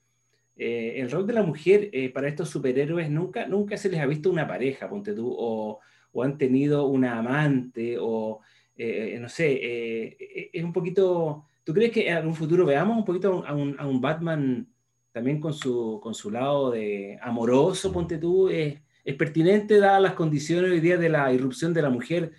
eh, 0.55 0.93
el 0.97 1.11
rol 1.11 1.27
de 1.27 1.33
la 1.33 1.43
mujer 1.43 1.91
para 2.13 2.29
estos 2.29 2.49
superhéroes 2.49 3.09
nunca, 3.09 3.47
nunca 3.47 3.75
se 3.75 3.89
les 3.89 3.99
ha 3.99 4.05
visto 4.05 4.29
una 4.29 4.47
pareja, 4.47 4.89
ponte 4.89 5.13
tú, 5.13 5.35
o, 5.37 5.79
o 6.11 6.23
han 6.23 6.37
tenido 6.37 6.87
una 6.87 7.17
amante, 7.17 7.97
o 7.99 8.41
no 8.77 9.29
sé, 9.29 10.49
es 10.53 10.63
un 10.63 10.73
poquito... 10.73 11.45
¿Tú 11.63 11.73
crees 11.73 11.91
que 11.91 12.07
en 12.07 12.27
un 12.27 12.35
futuro 12.35 12.65
veamos 12.65 12.97
un 12.97 13.05
poquito 13.05 13.43
a 13.45 13.53
un, 13.53 13.75
a 13.79 13.87
un 13.87 13.99
Batman 13.99 14.67
también 15.11 15.39
con 15.39 15.53
su, 15.53 15.99
con 16.03 16.13
su 16.13 16.29
lado 16.29 16.71
de 16.71 17.17
amoroso, 17.21 17.91
ponte 17.91 18.17
tú? 18.17 18.49
es 18.49 19.15
pertinente 19.15 19.77
dadas 19.77 20.01
las 20.01 20.13
condiciones 20.13 20.71
hoy 20.71 20.79
día 20.79 20.97
de 20.97 21.09
la 21.09 21.31
irrupción 21.31 21.73
de 21.73 21.81
la 21.81 21.89
mujer 21.89 22.33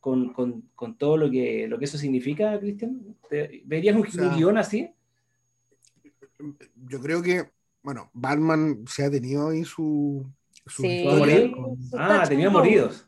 con, 0.00 0.32
con, 0.32 0.62
con 0.74 0.96
todo 0.96 1.16
lo 1.16 1.30
que, 1.30 1.66
lo 1.68 1.78
que 1.78 1.84
eso 1.84 1.98
significa, 1.98 2.58
Cristian? 2.58 3.16
¿Verías 3.64 3.96
un, 3.96 4.02
guion 4.36 4.56
así? 4.56 4.90
Yo 6.88 7.00
creo 7.00 7.22
que, 7.22 7.50
bueno, 7.82 8.10
Batman 8.12 8.84
se 8.86 9.04
ha 9.04 9.10
tenido 9.10 9.48
ahí 9.48 9.64
su... 9.64 10.26
su 10.64 10.84
Ah, 11.98 12.24
tenía 12.28 12.50
moridos. 12.50 13.05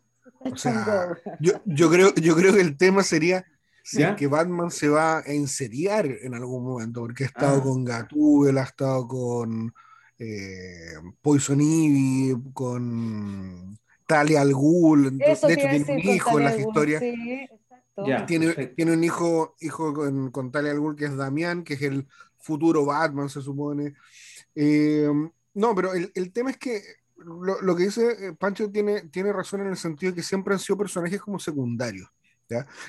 O 0.53 0.57
sea, 0.57 1.17
yo, 1.41 1.61
yo, 1.65 1.91
creo, 1.91 2.15
yo 2.15 2.35
creo 2.37 2.55
que 2.55 2.61
el 2.61 2.77
tema 2.77 3.03
sería 3.03 3.45
si 3.89 4.03
que 4.17 4.27
Batman 4.27 4.71
se 4.71 4.89
va 4.91 5.21
a 5.21 5.23
enseriar 5.23 6.05
en 6.07 6.35
algún 6.35 6.63
momento, 6.63 7.01
porque 7.01 7.25
ha 7.25 7.29
estado 7.29 7.59
ah. 7.59 7.63
con 7.63 7.85
Gatúbel, 7.85 8.59
ha 8.59 8.65
estado 8.65 9.09
con 9.09 9.73
eh, 10.19 10.93
Poison 11.23 11.59
Ivy, 11.59 12.37
con 12.53 13.79
Talia 14.07 14.43
al 14.43 14.53
Ghul. 14.53 15.17
De 15.17 15.33
hecho, 15.33 15.47
tiene 15.47 15.85
un 15.89 15.99
hijo 16.01 16.39
en 16.39 16.45
las 16.45 16.59
historias. 16.59 17.03
tiene, 18.27 18.53
tiene, 18.77 18.93
un 18.93 19.03
hijo, 19.03 19.57
hijo 19.61 19.95
con, 19.95 20.31
con 20.33 20.53
Talia 20.53 20.73
al 20.73 20.81
Ghul 20.81 20.95
que 20.95 21.07
es 21.07 21.17
Damián, 21.17 21.65
que 21.65 21.75
es 21.75 21.83
el 21.83 22.07
futuro 22.37 22.85
Batman, 22.85 23.31
se 23.31 23.41
supone. 23.41 23.95
Eh, 24.55 25.09
no, 25.55 25.75
pero 25.75 25.95
el, 25.95 26.13
el, 26.15 26.31
tema 26.31 26.51
es 26.51 26.59
que 26.59 26.83
lo, 27.19 27.77
que 27.77 27.85
dice 27.85 28.35
Pancho 28.39 28.71
tiene, 28.71 29.03
tiene 29.09 29.33
razón 29.33 29.63
en 29.63 29.69
el 29.69 29.77
sentido 29.77 30.13
de 30.13 30.17
que 30.17 30.23
siempre 30.23 30.55
han 30.55 30.61
sido 30.61 30.79
personajes 30.79 31.21
como 31.21 31.39
secundarios. 31.39 32.09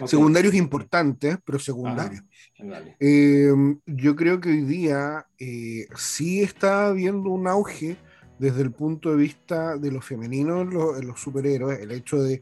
Secundarios 0.06 0.54
importantes, 0.54 1.38
pero 1.44 1.60
secundarios. 1.60 2.24
yo 3.86 4.16
creo 4.16 4.40
que 4.40 4.50
hoy 4.50 4.62
día 4.62 5.26
sí 5.96 6.42
está 6.42 6.88
habiendo 6.88 7.30
un 7.30 7.48
auge 7.48 7.98
desde 8.38 8.62
el 8.62 8.72
punto 8.72 9.12
de 9.12 9.18
vista 9.18 9.78
de 9.78 9.92
los 9.92 10.06
femeninos 10.06 10.62
en 10.62 11.08
los, 11.08 11.20
superhéroes, 11.20 11.80
el 11.80 11.92
hecho 11.92 12.24
de 12.24 12.42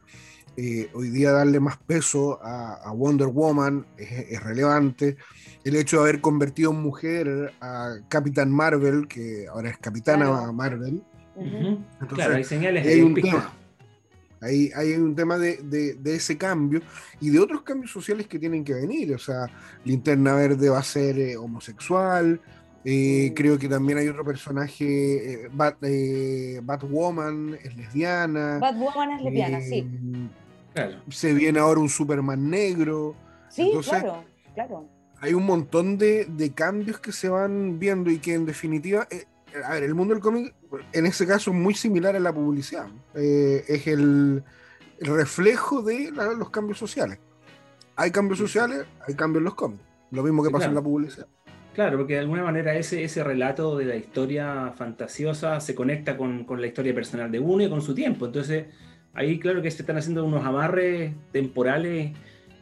eh, 0.56 0.90
hoy 0.94 1.10
día 1.10 1.32
darle 1.32 1.60
más 1.60 1.78
peso 1.78 2.40
a, 2.42 2.92
Wonder 2.92 3.28
Woman 3.28 3.86
es, 3.98 4.42
relevante. 4.44 5.18
El 5.64 5.76
hecho 5.76 5.98
de 5.98 6.04
haber 6.04 6.22
convertido 6.22 6.72
en 6.72 6.82
mujer 6.82 7.54
a 7.62 7.98
Capitán 8.08 8.52
Marvel, 8.52 9.08
que 9.08 9.48
ahora 9.48 9.70
es 9.70 9.78
Capitana 9.78 10.52
Marvel. 10.52 11.04
Claro, 12.10 12.36
hay 12.36 12.44
señales 12.44 12.86
hay 12.86 13.02
un 13.02 13.14
tema. 13.14 13.54
Hay, 14.40 14.70
hay 14.76 14.94
un 14.94 15.16
tema 15.16 15.38
de, 15.40 15.58
de, 15.64 16.16
ese 16.16 16.38
cambio 16.38 16.82
y 17.20 17.32
de 17.32 17.40
otros 17.40 17.64
cambios 17.64 17.92
sociales 17.92 18.28
que 18.28 18.38
tienen 18.38 18.64
que 18.64 18.76
venir. 18.76 19.16
O 19.16 19.18
sea, 19.18 19.48
Linterna 19.84 20.36
Verde 20.36 20.70
va 20.70 20.78
a 20.78 20.84
ser 20.84 21.18
eh, 21.18 21.36
homosexual, 21.38 22.40
eh, 22.90 23.34
creo 23.36 23.60
que 23.60 23.68
también 23.68 23.98
hay 23.98 24.08
otro 24.08 24.24
personaje, 24.24 25.44
eh, 25.44 25.50
eh, 25.82 26.62
Batwoman 26.64 27.58
es 27.62 27.76
lesbiana. 27.76 28.60
Batwoman 28.60 29.12
es 29.12 29.24
lesbiana, 29.24 29.60
sí. 29.60 29.86
Se 31.10 31.34
viene 31.34 31.60
ahora 31.60 31.82
un 31.82 31.90
Superman 31.90 32.50
negro. 32.50 33.14
Sí, 33.50 33.74
claro, 33.84 34.24
claro. 34.54 34.88
Hay 35.20 35.34
un 35.34 35.46
montón 35.46 35.98
de, 35.98 36.52
cambios 36.56 36.98
que 37.02 37.12
se 37.12 37.28
van 37.28 37.78
viendo 37.78 38.10
y 38.10 38.20
que 38.20 38.36
en 38.36 38.46
definitiva, 38.46 39.06
a 39.64 39.74
ver, 39.74 39.84
el 39.84 39.96
mundo 39.96 40.14
del 40.14 40.22
cómic 40.22 40.54
en 40.94 41.06
ese 41.06 41.26
caso 41.26 41.52
es 41.52 41.58
muy 41.58 41.74
similar 41.74 42.16
a 42.16 42.20
la 42.20 42.34
publicidad. 42.34 42.88
es 43.16 43.88
el, 43.88 44.44
reflejo 45.00 45.84
de 45.84 46.12
los 46.12 46.50
cambios 46.50 46.80
sociales. 46.80 47.20
Hay 47.96 48.12
cambios 48.12 48.40
sociales, 48.40 48.86
hay 49.08 49.16
cambios 49.16 49.42
en 49.42 49.46
los 49.46 49.56
cómics. 49.56 49.84
Lo 50.12 50.24
mismo 50.24 50.44
que 50.44 50.50
pasa 50.50 50.66
en 50.66 50.76
la 50.76 50.82
publicidad. 50.82 51.28
Claro, 51.78 51.98
porque 51.98 52.14
de 52.14 52.22
alguna 52.22 52.44
manera 52.44 52.74
ese, 52.74 53.04
ese 53.04 53.24
relato 53.24 53.78
de 53.78 53.86
la 53.86 53.96
historia 53.96 54.74
fantasiosa 54.76 55.60
se 55.60 55.76
conecta 55.76 56.18
con, 56.18 56.44
con, 56.44 56.60
la 56.60 56.66
historia 56.66 56.96
personal 56.96 57.32
de 57.32 57.40
uno 57.40 57.64
y 57.64 57.70
con 57.70 57.84
su 57.84 57.94
tiempo. 57.94 58.26
Entonces, 58.26 58.66
ahí 59.14 59.38
claro 59.38 59.62
que 59.62 59.70
se 59.70 59.84
están 59.84 59.98
haciendo 59.98 60.26
unos 60.26 60.44
amarres 60.44 61.14
temporales, 61.32 62.18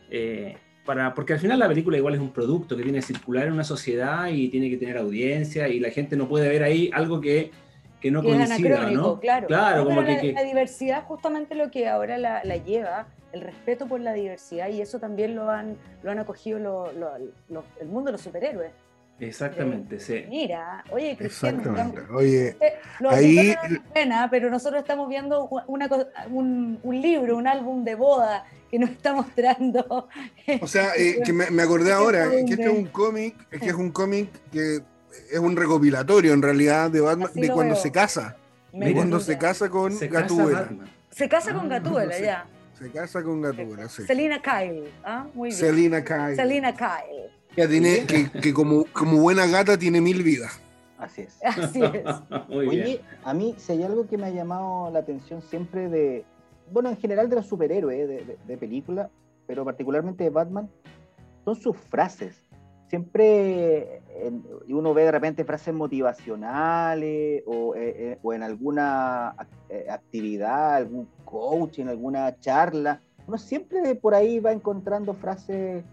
eh, 0.09 0.57
para, 0.85 1.13
porque 1.13 1.33
al 1.33 1.39
final 1.39 1.59
la 1.59 1.67
película 1.67 1.97
igual 1.97 2.13
es 2.13 2.21
un 2.21 2.31
producto 2.31 2.77
que 2.77 2.83
tiene 2.83 2.99
que 2.99 3.05
circular 3.05 3.47
en 3.47 3.53
una 3.53 3.63
sociedad 3.63 4.27
y 4.27 4.49
tiene 4.49 4.69
que 4.69 4.77
tener 4.77 4.97
audiencia 4.97 5.67
y 5.67 5.79
la 5.79 5.89
gente 5.89 6.15
no 6.15 6.27
puede 6.27 6.47
ver 6.47 6.63
ahí 6.63 6.89
algo 6.93 7.19
que, 7.19 7.51
que 7.99 8.11
no 8.11 8.21
coincida, 8.23 8.89
¿no? 8.91 9.19
Claro, 9.19 9.47
claro 9.47 9.85
como 9.85 10.03
que, 10.03 10.31
la, 10.33 10.43
diversidad 10.43 11.03
justamente 11.03 11.55
lo 11.55 11.71
que 11.71 11.87
ahora 11.87 12.17
la, 12.17 12.43
la, 12.43 12.57
lleva, 12.57 13.07
el 13.33 13.41
respeto 13.41 13.87
por 13.87 13.99
la 13.99 14.13
diversidad 14.13 14.69
y 14.69 14.79
eso 14.79 14.99
también 14.99 15.35
lo 15.35 15.49
han, 15.49 15.75
lo 16.03 16.11
han 16.11 16.19
acogido 16.19 16.57
el 16.57 17.87
mundo 17.87 18.05
de 18.05 18.11
los 18.11 18.21
superhéroes. 18.21 18.71
Exactamente, 19.19 19.99
sí. 19.99 20.25
Mira, 20.27 20.83
oye, 20.91 21.15
Cristian, 21.15 21.61
oye, 22.13 22.57
ahí... 23.09 23.55
pena, 23.93 24.27
pero 24.29 24.49
nosotros 24.49 24.81
estamos 24.81 25.07
viendo 25.07 25.47
una, 25.67 25.89
un, 26.29 26.79
un, 26.83 27.01
libro, 27.01 27.37
un 27.37 27.47
álbum 27.47 27.85
de 27.85 27.95
boda 27.95 28.45
que 28.69 28.77
nos 28.77 28.89
está 28.89 29.13
mostrando. 29.13 30.09
O 30.61 30.67
sea, 30.67 30.95
eh, 30.97 31.19
que 31.23 31.31
me, 31.31 31.61
acordé 31.61 31.93
ahora, 31.93 32.29
que 32.29 32.41
este 32.41 32.63
es 32.65 32.69
un 32.69 32.85
cómic, 32.87 33.35
es 33.51 33.61
que 33.61 33.69
es 33.69 33.73
un 33.73 33.91
cómic 33.91 34.29
que 34.51 34.81
es 35.31 35.39
un 35.39 35.55
recopilatorio 35.55 36.33
en 36.33 36.41
realidad 36.41 36.91
de 36.91 37.01
Batman, 37.01 37.31
de 37.33 37.49
cuando 37.49 37.75
se 37.75 37.91
casa. 37.91 38.35
de 38.73 38.93
cuando 38.93 39.19
se 39.21 39.37
casa 39.37 39.69
con 39.69 39.97
Gatúbela. 39.97 40.69
Se 41.09 41.29
casa 41.29 41.53
con 41.53 41.71
ah, 41.71 41.79
Gatúbela, 41.79 42.19
ya. 42.19 42.45
Se 42.77 42.91
casa 42.91 43.23
con 43.23 43.41
Gatúbela, 43.41 43.87
sí. 43.87 44.03
Selina 44.03 44.41
Kyle, 44.41 44.91
¿ah? 45.05 45.25
Muy 45.33 45.49
bien. 45.49 45.59
Selina 45.59 46.03
Kyle. 46.03 46.35
Selina 46.35 46.75
Kyle 46.75 47.31
tiene, 47.55 48.05
que, 48.41 48.53
como, 48.53 48.85
como, 48.91 49.21
buena 49.21 49.47
gata 49.47 49.77
tiene 49.77 50.01
mil 50.01 50.23
vidas. 50.23 50.59
Así 50.97 51.21
es. 51.21 51.39
Así 51.43 51.81
es. 51.81 52.03
Oye, 52.49 53.01
a 53.23 53.33
mí 53.33 53.55
si 53.57 53.73
hay 53.73 53.83
algo 53.83 54.07
que 54.07 54.17
me 54.17 54.27
ha 54.27 54.29
llamado 54.29 54.91
la 54.91 54.99
atención 54.99 55.41
siempre 55.41 55.89
de, 55.89 56.25
bueno, 56.71 56.89
en 56.89 56.97
general 56.97 57.29
de 57.29 57.37
los 57.37 57.47
superhéroes 57.47 58.07
de, 58.07 58.37
de, 58.45 58.57
película, 58.57 59.09
pero 59.47 59.63
particularmente 59.65 60.23
de 60.23 60.29
Batman, 60.29 60.69
son 61.43 61.55
sus 61.55 61.77
frases. 61.77 62.41
Siempre 62.87 64.01
uno 64.69 64.93
ve 64.93 65.03
de 65.03 65.11
repente 65.11 65.43
frases 65.43 65.73
motivacionales 65.73 67.43
o, 67.45 67.75
eh, 67.75 67.95
eh, 67.97 68.19
o 68.21 68.33
en 68.33 68.43
alguna 68.43 69.35
eh, 69.69 69.87
actividad, 69.89 70.75
algún 70.75 71.07
coaching, 71.23 71.85
alguna 71.85 72.39
charla. 72.39 73.01
Uno 73.27 73.37
siempre 73.37 73.95
por 73.95 74.13
ahí 74.13 74.39
va 74.39 74.51
encontrando 74.51 75.13
frases 75.13 75.83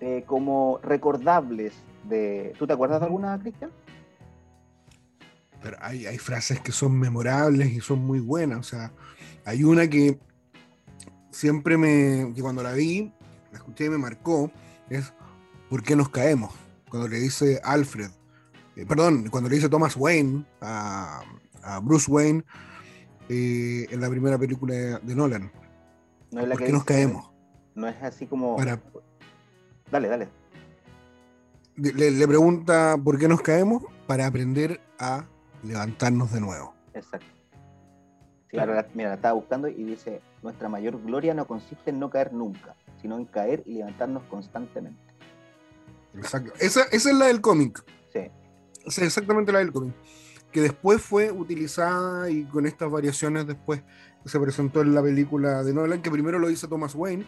eh, 0.00 0.24
como 0.26 0.78
recordables 0.82 1.72
de... 2.04 2.54
¿Tú 2.58 2.66
te 2.66 2.72
acuerdas 2.72 3.00
de 3.00 3.06
alguna, 3.06 3.38
Cristian? 3.38 3.70
Pero 5.62 5.76
hay, 5.80 6.06
hay, 6.06 6.18
frases 6.18 6.60
que 6.60 6.72
son 6.72 6.98
memorables 6.98 7.72
y 7.72 7.80
son 7.80 8.00
muy 8.00 8.20
buenas. 8.20 8.58
O 8.58 8.62
sea, 8.62 8.92
hay 9.44 9.64
una 9.64 9.88
que 9.88 10.18
siempre 11.30 11.76
me... 11.78 12.32
que 12.34 12.42
cuando 12.42 12.62
la 12.62 12.72
vi, 12.72 13.12
la 13.52 13.58
escuché 13.58 13.86
y 13.86 13.90
me 13.90 13.98
marcó, 13.98 14.50
es 14.90 15.12
¿por 15.70 15.82
qué 15.82 15.96
nos 15.96 16.10
caemos? 16.10 16.52
Cuando 16.90 17.08
le 17.08 17.18
dice 17.18 17.60
Alfred, 17.64 18.10
eh, 18.76 18.84
perdón, 18.86 19.28
cuando 19.30 19.48
le 19.48 19.56
dice 19.56 19.68
Thomas 19.68 19.96
Wayne 19.96 20.44
a, 20.60 21.22
Bruce 21.82 22.08
Wayne 22.10 22.44
eh, 23.28 23.86
en 23.90 24.00
la 24.00 24.08
primera 24.08 24.38
película 24.38 24.74
de, 24.74 25.14
Nolan. 25.16 25.50
¿Por 26.30 26.58
qué 26.58 26.70
nos 26.70 26.84
caemos? 26.84 27.30
No 27.74 27.88
es 27.88 27.96
así 28.02 28.26
como... 28.26 28.56
Para, 28.56 28.80
Dale, 29.90 30.08
dale. 30.08 30.28
Le, 31.76 32.26
pregunta 32.26 32.96
por 33.02 33.18
qué 33.18 33.28
nos 33.28 33.42
caemos 33.42 33.84
para 34.06 34.26
aprender 34.26 34.80
a 34.98 35.26
levantarnos 35.62 36.32
de 36.32 36.40
nuevo. 36.40 36.74
Exacto. 36.94 37.26
mira, 38.52 38.66
la 38.66 39.14
estaba 39.14 39.34
buscando 39.34 39.68
y 39.68 39.84
dice, 39.84 40.22
nuestra 40.42 40.68
mayor 40.68 41.02
gloria 41.02 41.34
no 41.34 41.46
consiste 41.46 41.90
en 41.90 42.00
no 42.00 42.08
caer 42.08 42.32
nunca, 42.32 42.74
sino 43.02 43.18
en 43.18 43.26
caer 43.26 43.62
y 43.66 43.74
levantarnos 43.74 44.22
constantemente. 44.24 44.98
Exacto. 46.14 46.52
Esa, 46.58 46.84
esa 46.84 47.10
es 47.10 47.16
la 47.16 47.26
del 47.26 47.42
cómic. 47.42 47.84
Sí. 48.10 48.30
Esa 48.86 49.00
es 49.02 49.06
exactamente 49.08 49.52
la 49.52 49.58
del 49.58 49.72
cómic. 49.72 49.94
Que 50.50 50.62
después 50.62 51.02
fue 51.02 51.30
utilizada 51.30 52.30
y 52.30 52.44
con 52.44 52.64
estas 52.64 52.90
variaciones 52.90 53.46
después 53.46 53.82
se 54.26 54.40
presentó 54.40 54.82
en 54.82 54.94
la 54.94 55.02
película 55.02 55.62
de 55.62 55.72
Nolan, 55.72 56.02
que 56.02 56.10
primero 56.10 56.38
lo 56.38 56.50
hizo 56.50 56.68
Thomas 56.68 56.94
Wayne 56.94 57.24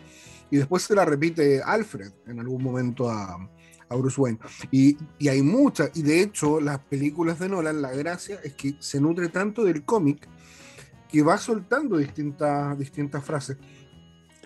y 0.51 0.57
después 0.57 0.83
se 0.83 0.95
la 0.95 1.05
repite 1.05 1.63
Alfred 1.63 2.13
en 2.27 2.41
algún 2.41 2.63
momento 2.63 3.09
a, 3.11 3.39
Bruce 3.91 4.21
Wayne. 4.21 4.39
Y, 4.71 4.99
hay 5.29 5.41
muchas, 5.41 5.91
y 5.95 6.03
de 6.03 6.21
hecho 6.21 6.61
las 6.61 6.79
películas 6.79 7.39
de 7.39 7.49
Nolan, 7.49 7.81
la 7.81 7.91
gracia 7.93 8.39
es 8.45 8.53
que 8.53 8.77
se 8.81 9.01
nutre 9.01 9.31
tanto 9.31 9.65
del 9.65 9.85
cómic 9.85 10.29
que 11.09 11.23
va 11.23 11.39
soltando 11.39 11.97
distintas, 11.97 12.79
distintas 12.79 13.25
frases, 13.25 13.57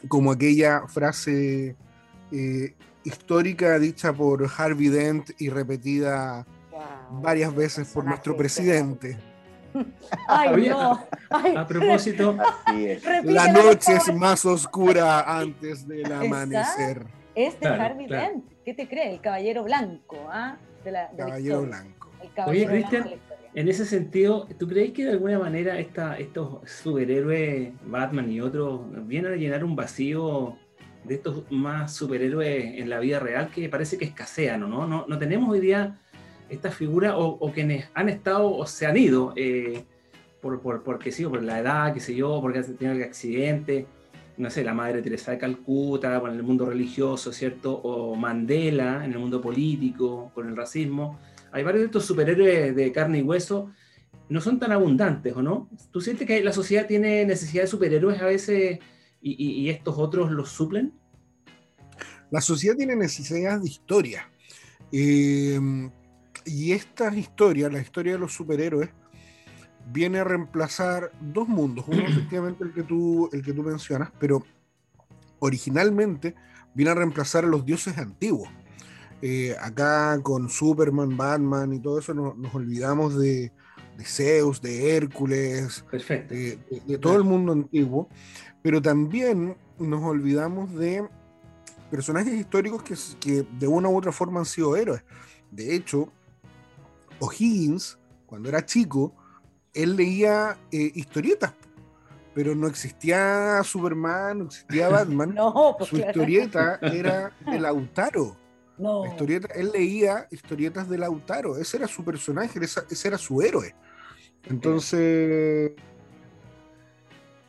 como 0.07 0.31
aquella 0.31 0.87
frase 0.87 1.77
eh, 2.31 2.77
histórica 3.03 3.81
dicha 3.81 4.13
por 4.13 4.49
Harvey 4.57 4.89
Dent 4.89 5.31
y 5.39 5.49
repetida 5.49 6.47
varias 7.21 7.55
veces 7.55 7.89
por 7.89 8.05
nuestro 8.05 8.37
presidente. 8.37 9.32
Ay, 10.29 10.69
no. 10.69 11.07
A 11.31 11.67
propósito, 11.67 12.37
la 13.25 13.53
noche 13.53 13.97
es 13.97 14.15
más 14.15 14.45
oscura 14.45 15.39
antes 15.39 15.87
del 15.87 16.13
amanecer. 16.13 17.07
Es 17.35 17.59
de 17.61 17.69
Harvey 17.69 18.07
Dent. 18.07 18.45
¿Qué 18.65 18.75
te 18.75 18.87
cree? 18.87 19.15
El 19.15 19.21
caballero 19.21 19.65
blanco, 19.65 20.29
¿ah? 20.31 20.57
caballero 21.17 21.63
blanco. 21.63 22.11
Oye, 22.47 22.67
Cristian, 22.67 23.11
en 23.55 23.69
ese 23.69 23.85
sentido, 23.85 24.47
¿tú 24.59 24.69
crees 24.69 24.93
que 24.93 25.05
de 25.05 25.13
alguna 25.13 25.39
manera 25.39 25.79
esta, 25.79 26.19
estos 26.19 26.69
superhéroes, 26.71 27.73
Batman 27.85 28.31
y 28.31 28.41
otros, 28.41 28.81
vienen 29.07 29.33
a 29.33 29.37
llenar 29.37 29.65
un 29.65 29.77
vacío 29.77 30.57
de 31.05 31.17
estos 31.17 31.51
más 31.51 31.93
superhéroes 31.95 32.79
en 32.79 32.89
la 32.89 33.01
vida 33.01 33.19
real 33.19 33.51
que 33.51 33.69
parece 33.69 33.99
que 33.99 34.05
escasean, 34.05 34.61
¿no? 34.61 34.87
No, 34.87 35.07
no 35.07 35.19
tenemos 35.19 35.51
hoy 35.51 35.61
día 35.61 35.99
esta 36.53 36.71
figura 36.71 37.17
o, 37.17 37.53
quienes 37.53 37.89
han 37.95 38.09
estado 38.09 38.55
o 38.55 38.67
se 38.67 38.87
han 38.87 38.97
ido 38.97 39.33
eh, 39.37 39.85
por, 40.41 40.61
por, 40.61 40.83
porque 40.83 41.11
sí, 41.11 41.25
por 41.25 41.43
la 41.43 41.61
edad, 41.61 41.95
qué 41.95 42.01
sé 42.01 42.15
yo, 42.15 42.41
porque 42.41 42.59
han 42.59 42.77
tenido 42.77 43.05
accidente, 43.05 43.87
no 44.37 44.51
sé, 44.51 44.63
la 44.63 44.75
Madre 44.75 45.03
Teresa 45.03 45.33
de 45.33 45.39
Calcuta, 45.39 46.21
en 46.27 46.35
el 46.35 46.43
mundo 46.43 46.67
religioso, 46.67 47.33
¿cierto? 47.33 47.73
O 47.73 48.15
Mandela 48.17 49.05
en 49.05 49.13
el 49.13 49.19
mundo 49.19 49.41
político, 49.41 50.31
con 50.35 50.49
el 50.49 50.57
racismo. 50.57 51.19
Hay 51.53 51.63
varios 51.63 51.81
de 51.81 51.87
estos 51.87 52.05
superhéroes 52.05 52.77
de 52.77 52.93
carne 52.93 53.19
y 53.19 53.23
hueso, 53.23 53.71
no 54.29 54.41
son 54.41 54.59
tan 54.59 54.73
abundantes, 54.73 55.35
¿o 55.35 55.43
no? 55.43 55.71
¿Tú 55.91 56.01
sientes 56.01 56.27
que 56.27 56.43
la 56.43 56.53
sociedad 56.53 56.87
tiene 56.87 57.25
necesidad 57.25 57.63
de 57.63 57.69
superhéroes 57.69 58.21
a 58.21 58.27
veces 58.27 58.79
y, 59.21 59.45
y 59.45 59.71
estos 59.71 59.97
otros 59.97 60.31
los 60.31 60.51
suplen? 60.51 60.93
La 62.31 62.41
sociedad 62.41 62.77
tiene 62.77 62.97
necesidad 62.97 63.61
de 63.61 63.69
historia. 63.69 64.29
Eh, 64.91 65.59
y 66.45 66.73
estas 66.73 67.17
historias, 67.17 67.73
la 67.73 67.81
historia 67.81 68.13
de 68.13 68.19
los 68.19 68.33
superhéroes, 68.33 68.91
viene 69.93 70.19
a 70.19 70.25
reemplazar 70.25 71.11
dos 71.21 71.49
mundos. 71.49 71.85
Uno, 71.89 72.03
efectivamente, 72.09 72.65
el 72.65 72.73
que 72.73 72.83
tú, 72.83 73.29
el 73.33 73.43
que 73.43 73.53
tú 73.53 73.63
mencionas, 73.63 74.11
pero 74.19 74.43
originalmente 75.39 76.35
viene 76.75 76.93
a 76.93 76.95
reemplazar 76.95 77.45
a 77.45 77.49
los 77.49 77.65
dioses 77.65 77.99
antiguos. 77.99 78.49
Eh, 79.21 79.55
acá 79.61 80.19
con 80.23 80.49
Superman, 80.49 81.17
Batman 81.17 81.73
y 81.73 81.81
todo 81.81 82.01
eso 82.01 82.13
nos 82.13 82.55
olvidamos 82.55 83.17
de, 83.17 83.53
de 83.97 84.05
Zeus, 84.05 84.61
de 84.61 84.97
Hércules, 84.97 85.85
de, 85.91 86.99
todo 87.01 87.17
el 87.17 87.25
mundo 87.25 87.53
antiguo, 87.53 88.09
pero 88.63 88.83
también 88.83 89.57
nos 89.79 90.03
olvidamos 90.03 90.75
de 90.75 91.07
personajes 91.91 92.35
históricos 92.35 92.83
que, 92.83 92.97
que 93.21 93.47
de 93.59 93.67
una 93.67 93.89
u 93.89 93.97
otra 93.97 94.13
forma 94.13 94.41
han 94.41 94.47
sido 94.47 94.77
héroes. 94.77 95.05
De 95.51 95.75
hecho, 95.75 96.13
O'Higgins, 97.23 97.99
cuando 98.27 98.49
era 98.49 98.67
chico, 98.67 99.15
él 99.73 99.95
leía 99.95 100.59
eh, 100.73 100.91
historietas, 100.95 101.53
pero 102.35 102.55
no 102.57 102.67
existía 102.67 103.63
Superman, 103.63 104.41
no 104.41 104.45
existía 104.47 104.89
Batman. 104.91 105.35
no, 105.35 105.77
pues 105.79 105.91
Su 105.91 105.99
historieta 105.99 106.79
era 106.83 107.33
el 107.47 107.65
Autaro. 107.65 108.37
No. 108.79 109.07
historieta, 109.07 109.49
él 109.55 109.71
leía 109.73 110.27
historietas 110.31 110.89
de 110.89 110.99
Lautaro, 110.99 111.57
ese 111.59 111.77
era 111.77 111.87
su 111.87 112.03
personaje, 112.05 112.59
ese, 112.65 113.07
era 113.07 113.19
su 113.19 113.41
héroe. 113.41 113.77
Entonces, 114.45 115.73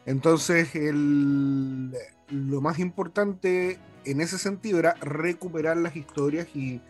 entonces 0.06 0.70
lo 0.74 2.62
más 2.62 2.78
importante 2.78 3.80
en 4.06 4.22
ese 4.22 4.38
sentido 4.38 4.78
era 4.78 4.94
recuperar 4.96 5.78
las 5.78 5.96
historias 5.96 6.48
y, 6.54 6.82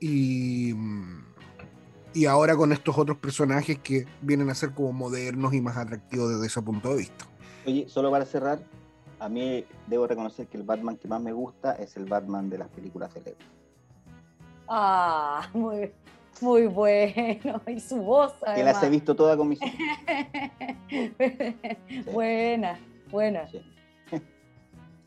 y, 0.00 0.74
y, 2.14 2.26
ahora 2.26 2.56
con 2.56 2.72
estos 2.72 2.96
otros 2.96 3.18
personajes 3.18 3.78
que 3.78 4.06
vienen 4.20 4.50
a 4.50 4.54
ser 4.54 4.72
como 4.72 4.92
modernos 4.92 5.54
y 5.54 5.60
más 5.60 5.76
atractivos 5.76 6.30
desde 6.30 6.46
ese 6.46 6.62
punto 6.62 6.90
de 6.90 6.96
vista. 6.96 7.26
Oye, 7.66 7.88
solo 7.88 8.10
para 8.10 8.24
cerrar, 8.24 8.60
a 9.20 9.28
mí 9.28 9.64
debo 9.86 10.06
reconocer 10.06 10.46
que 10.46 10.56
el 10.56 10.62
Batman 10.62 10.96
que 10.96 11.08
más 11.08 11.20
me 11.20 11.32
gusta 11.32 11.72
es 11.72 11.96
el 11.96 12.06
Batman 12.06 12.48
de 12.50 12.58
las 12.58 12.68
películas 12.68 13.12
de 13.14 13.20
Lego. 13.20 13.38
Ah, 14.68 15.48
muy, 15.54 15.92
muy 16.40 16.66
bueno. 16.66 17.60
Y 17.66 17.80
su 17.80 17.96
voz. 17.96 18.34
Que 18.54 18.62
las 18.62 18.82
he 18.82 18.88
visto 18.88 19.14
todas 19.14 19.36
con 19.36 19.48
mis 19.48 19.60
Buena, 22.12 22.78
buena. 23.10 23.48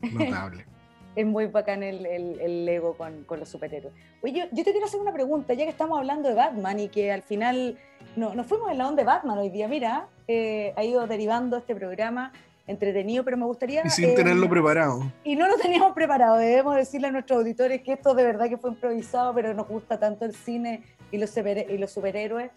Notable. 0.00 0.71
Es 1.14 1.26
muy 1.26 1.46
bacán 1.46 1.82
el, 1.82 2.06
el, 2.06 2.64
Lego 2.64 2.96
con, 2.96 3.24
con, 3.24 3.40
los 3.40 3.48
superhéroes. 3.48 3.94
Oye, 4.22 4.48
yo, 4.50 4.64
te 4.64 4.70
quiero 4.70 4.86
hacer 4.86 5.00
una 5.00 5.12
pregunta, 5.12 5.52
ya 5.54 5.64
que 5.64 5.70
estamos 5.70 5.98
hablando 5.98 6.28
de 6.28 6.34
Batman 6.34 6.80
y 6.80 6.88
que 6.88 7.12
al 7.12 7.22
final 7.22 7.78
no, 8.16 8.34
nos 8.34 8.46
fuimos 8.46 8.70
en 8.70 8.78
la 8.78 8.88
onda 8.88 9.02
de 9.02 9.06
Batman 9.06 9.38
hoy 9.38 9.50
día. 9.50 9.68
Mira, 9.68 10.08
eh, 10.26 10.72
ha 10.76 10.84
ido 10.84 11.06
derivando 11.06 11.56
este 11.58 11.74
programa 11.74 12.32
entretenido, 12.66 13.24
pero 13.24 13.36
me 13.36 13.44
gustaría... 13.44 13.82
Y 13.84 13.90
sin 13.90 14.14
tenerlo 14.14 14.48
preparado. 14.48 15.02
Y 15.24 15.36
no 15.36 15.48
lo 15.48 15.56
teníamos 15.56 15.92
preparado, 15.92 16.36
debemos 16.36 16.76
decirle 16.76 17.08
a 17.08 17.10
nuestros 17.10 17.40
auditores 17.40 17.82
que 17.82 17.92
esto 17.92 18.14
de 18.14 18.24
verdad 18.24 18.48
que 18.48 18.56
fue 18.56 18.70
improvisado, 18.70 19.34
pero 19.34 19.52
nos 19.52 19.68
gusta 19.68 19.98
tanto 19.98 20.24
el 20.24 20.34
cine 20.34 20.82
y 21.10 21.18
los, 21.18 21.36
y 21.36 21.78
los 21.78 21.90
superhéroes 21.90 22.50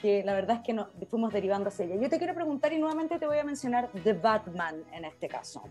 que 0.00 0.22
la 0.22 0.32
verdad 0.32 0.58
es 0.58 0.62
que 0.62 0.72
nos 0.72 0.88
fuimos 1.10 1.32
derivando 1.32 1.68
hacia 1.68 1.84
ella. 1.84 1.96
Yo 1.96 2.08
te 2.08 2.18
quiero 2.18 2.34
preguntar 2.34 2.72
y 2.72 2.78
nuevamente 2.78 3.18
te 3.18 3.26
voy 3.26 3.38
a 3.38 3.44
mencionar 3.44 3.90
The 4.04 4.12
Batman 4.12 4.76
en 4.92 5.04
este 5.04 5.28
caso. 5.28 5.64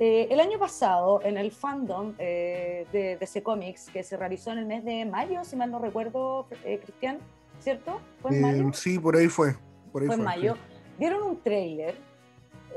Eh, 0.00 0.28
el 0.30 0.40
año 0.40 0.58
pasado, 0.58 1.20
en 1.22 1.36
el 1.36 1.50
fandom 1.50 2.14
eh, 2.18 2.86
de 2.92 3.16
DC 3.16 3.42
Comics, 3.42 3.90
que 3.90 4.02
se 4.02 4.16
realizó 4.16 4.52
en 4.52 4.58
el 4.58 4.66
mes 4.66 4.84
de 4.84 5.04
mayo, 5.04 5.44
si 5.44 5.56
mal 5.56 5.70
no 5.70 5.78
recuerdo, 5.78 6.46
eh, 6.64 6.78
Cristian, 6.78 7.18
¿cierto? 7.58 8.00
¿Fue 8.20 8.36
en 8.36 8.42
mayo? 8.42 8.72
Sí, 8.72 8.98
por 8.98 9.16
ahí 9.16 9.28
fue. 9.28 9.54
Por 9.92 10.02
ahí 10.02 10.08
fue, 10.08 10.16
en 10.16 10.24
mayo. 10.24 10.56
Dieron 10.98 11.22
un 11.22 11.42
trailer 11.42 11.94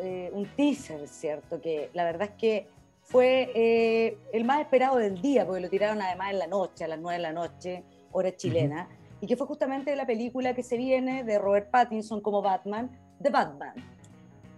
eh, 0.02 0.30
un 0.34 0.46
teaser, 0.56 1.08
¿cierto? 1.08 1.62
Que 1.62 1.90
la 1.94 2.04
verdad 2.04 2.30
es 2.32 2.36
que 2.38 2.68
fue 3.02 3.52
eh, 3.56 4.18
el 4.34 4.44
más 4.44 4.60
esperado 4.60 4.98
del 4.98 5.22
día, 5.22 5.46
porque 5.46 5.62
lo 5.62 5.70
tiraron 5.70 6.02
además 6.02 6.32
en 6.32 6.40
la 6.40 6.48
noche, 6.48 6.84
a 6.84 6.88
las 6.88 7.00
9 7.00 7.18
de 7.18 7.22
la 7.22 7.32
noche, 7.32 7.84
hora 8.12 8.36
chilena, 8.36 8.90
y 9.22 9.28
que 9.28 9.38
fue 9.38 9.48
justamente 9.48 9.96
la 9.96 10.06
película 10.06 10.54
que 10.54 10.64
se 10.64 10.76
viene 10.76 11.24
de 11.24 11.40
Robert 11.40 11.70
Pattinson 11.72 12.20
como 12.20 12.42
Batman, 12.42 12.92
The 13.22 13.30
Batman. 13.30 13.76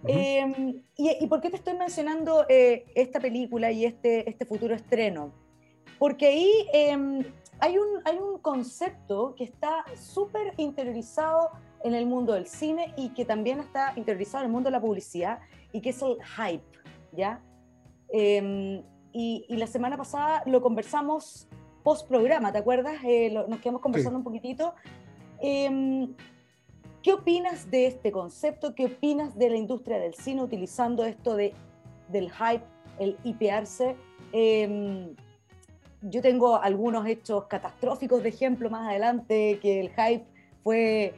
Em, 0.06 0.82
y, 0.96 1.26
por 1.26 1.40
qué 1.40 1.50
te 1.50 1.56
estoy 1.56 1.74
mencionando 1.74 2.46
eh, 2.48 2.86
esta 2.94 3.20
película 3.20 3.70
y 3.72 3.84
este, 3.84 4.28
este 4.28 4.44
futuro 4.44 4.74
estreno? 4.74 5.32
Porque 5.98 6.26
ahí 6.26 6.50
em, 6.72 7.24
hay, 7.58 7.78
un, 7.78 7.86
hay 8.04 8.16
un 8.16 8.38
concepto 8.38 9.34
que 9.34 9.44
está 9.44 9.84
súper 9.96 10.54
interiorizado 10.56 11.50
en 11.82 11.94
el 11.94 12.06
mundo 12.06 12.32
del 12.34 12.46
cine 12.46 12.92
y 12.96 13.10
que 13.10 13.24
también 13.24 13.60
está 13.60 13.92
interiorizado 13.96 14.44
en 14.44 14.46
el 14.46 14.52
mundo 14.52 14.68
de 14.68 14.72
la 14.72 14.80
publicidad 14.80 15.40
y 15.72 15.80
que 15.80 15.90
es 15.90 16.02
el 16.02 16.16
hype, 16.22 16.64
¿ya? 17.12 17.42
Em, 18.10 18.82
y, 19.12 19.44
la 19.48 19.66
semana 19.66 19.96
pasada 19.96 20.42
lo 20.46 20.60
conversamos 20.62 21.48
post 21.82 22.08
programa, 22.08 22.52
¿te 22.52 22.58
acuerdas? 22.58 22.96
Eh, 23.04 23.30
nos 23.30 23.60
quedamos 23.60 23.80
conversando 23.80 24.18
un 24.18 24.24
poquitito. 24.24 24.74
¿Qué 27.02 27.12
opinas 27.12 27.70
de 27.70 27.86
este 27.86 28.10
concepto? 28.10 28.74
¿Qué 28.74 28.86
opinas 28.86 29.38
de 29.38 29.50
la 29.50 29.56
industria 29.56 29.98
del 29.98 30.14
cine 30.14 30.42
utilizando 30.42 31.04
esto 31.04 31.36
de, 31.36 31.54
del 32.08 32.30
hype, 32.30 32.64
el 32.98 33.16
hipearse? 33.22 33.96
Em, 34.32 35.14
yo 36.02 36.20
tengo 36.20 36.56
algunos 36.56 37.06
hechos 37.06 37.44
catastróficos 37.44 38.22
de 38.22 38.30
ejemplo 38.30 38.68
más 38.68 38.88
adelante, 38.88 39.58
que 39.62 39.80
el 39.80 39.90
hype 39.90 40.24
fue 40.64 41.14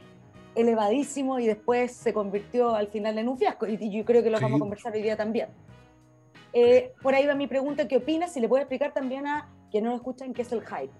elevadísimo 0.53 1.39
y 1.39 1.47
después 1.47 1.91
se 1.93 2.13
convirtió 2.13 2.75
al 2.75 2.87
final 2.87 3.17
en 3.17 3.27
un 3.27 3.37
fiasco. 3.37 3.65
Y, 3.65 3.89
yo 3.89 4.05
creo 4.05 4.21
que 4.21 4.29
lo 4.29 4.39
vamos 4.39 4.57
a 4.57 4.59
conversar 4.59 4.93
hoy 4.93 5.01
día 5.01 5.17
también. 5.17 5.49
Eh, 6.53 6.93
por 7.01 7.15
ahí 7.15 7.25
va 7.25 7.33
mi 7.33 7.47
pregunta, 7.47 7.87
¿qué 7.87 7.97
opinas? 7.97 8.33
Si 8.33 8.39
le 8.39 8.47
puedes 8.47 8.63
explicar 8.63 8.93
también 8.93 9.25
a 9.25 9.49
quienes 9.71 9.85
no 9.85 9.91
lo 9.91 9.95
escuchan 9.95 10.33
qué 10.33 10.43
es 10.43 10.51
el 10.51 10.61
hype. 10.61 10.91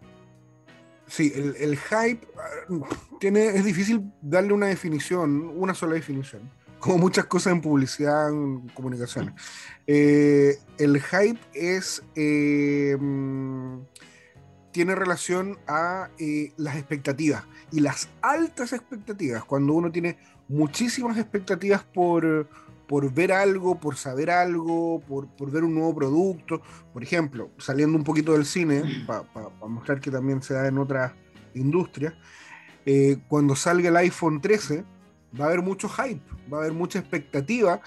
Sí, 1.08 1.34
el, 1.36 1.78
hype 1.78 2.26
ah, 2.38 2.88
tiene, 3.20 3.48
es 3.48 3.66
difícil 3.66 4.12
darle 4.22 4.54
una 4.54 4.68
definición, 4.68 5.52
una 5.56 5.74
sola 5.74 5.96
definición, 5.96 6.50
como 6.80 6.98
muchas 6.98 7.26
cosas 7.26 7.54
en 7.54 7.62
publicidad, 7.62 8.30
en 8.30 8.70
comunicaciones. 8.70 9.34
Eh, 9.88 10.58
el 10.78 11.02
hype 11.02 11.40
es 11.54 12.02
eh, 12.16 12.98
tiene 14.72 14.96
relación 14.96 15.60
a 15.68 16.10
eh, 16.18 16.54
las 16.58 16.76
expectativas 16.76 17.44
y 17.72 17.82
las 17.82 18.10
altas 18.22 18.74
expectativas. 18.74 19.44
Cuando 19.44 19.74
uno 19.74 19.92
tiene 19.92 20.18
muchísimas 20.48 21.18
expectativas 21.18 21.84
por, 21.84 22.50
por 22.92 23.10
ver 23.10 23.32
algo, 23.32 23.80
por 23.80 23.96
saber 23.96 24.30
algo, 24.30 25.00
por, 25.08 25.26
por, 25.38 25.50
ver 25.50 25.64
un 25.64 25.76
nuevo 25.76 25.96
producto. 25.96 26.62
Por 26.92 27.02
ejemplo, 27.02 27.50
saliendo 27.58 27.98
un 27.98 28.04
poquito 28.04 28.34
del 28.34 28.46
cine, 28.46 29.06
para 29.08 29.24
mostrar 29.66 30.02
que 30.02 30.12
también 30.12 30.44
se 30.44 30.56
da 30.56 30.68
en 30.68 30.78
otras 30.78 31.14
industrias, 31.54 32.14
eh, 32.86 33.20
cuando 33.30 33.56
salga 33.56 33.88
el 33.88 33.96
iPhone 33.96 34.42
13, 34.42 34.84
va 35.40 35.46
a 35.46 35.48
haber 35.48 35.62
mucho 35.62 35.88
hype, 35.88 36.22
va 36.52 36.58
a 36.58 36.62
haber 36.64 36.74
mucha 36.74 37.00
expectativa 37.00 37.80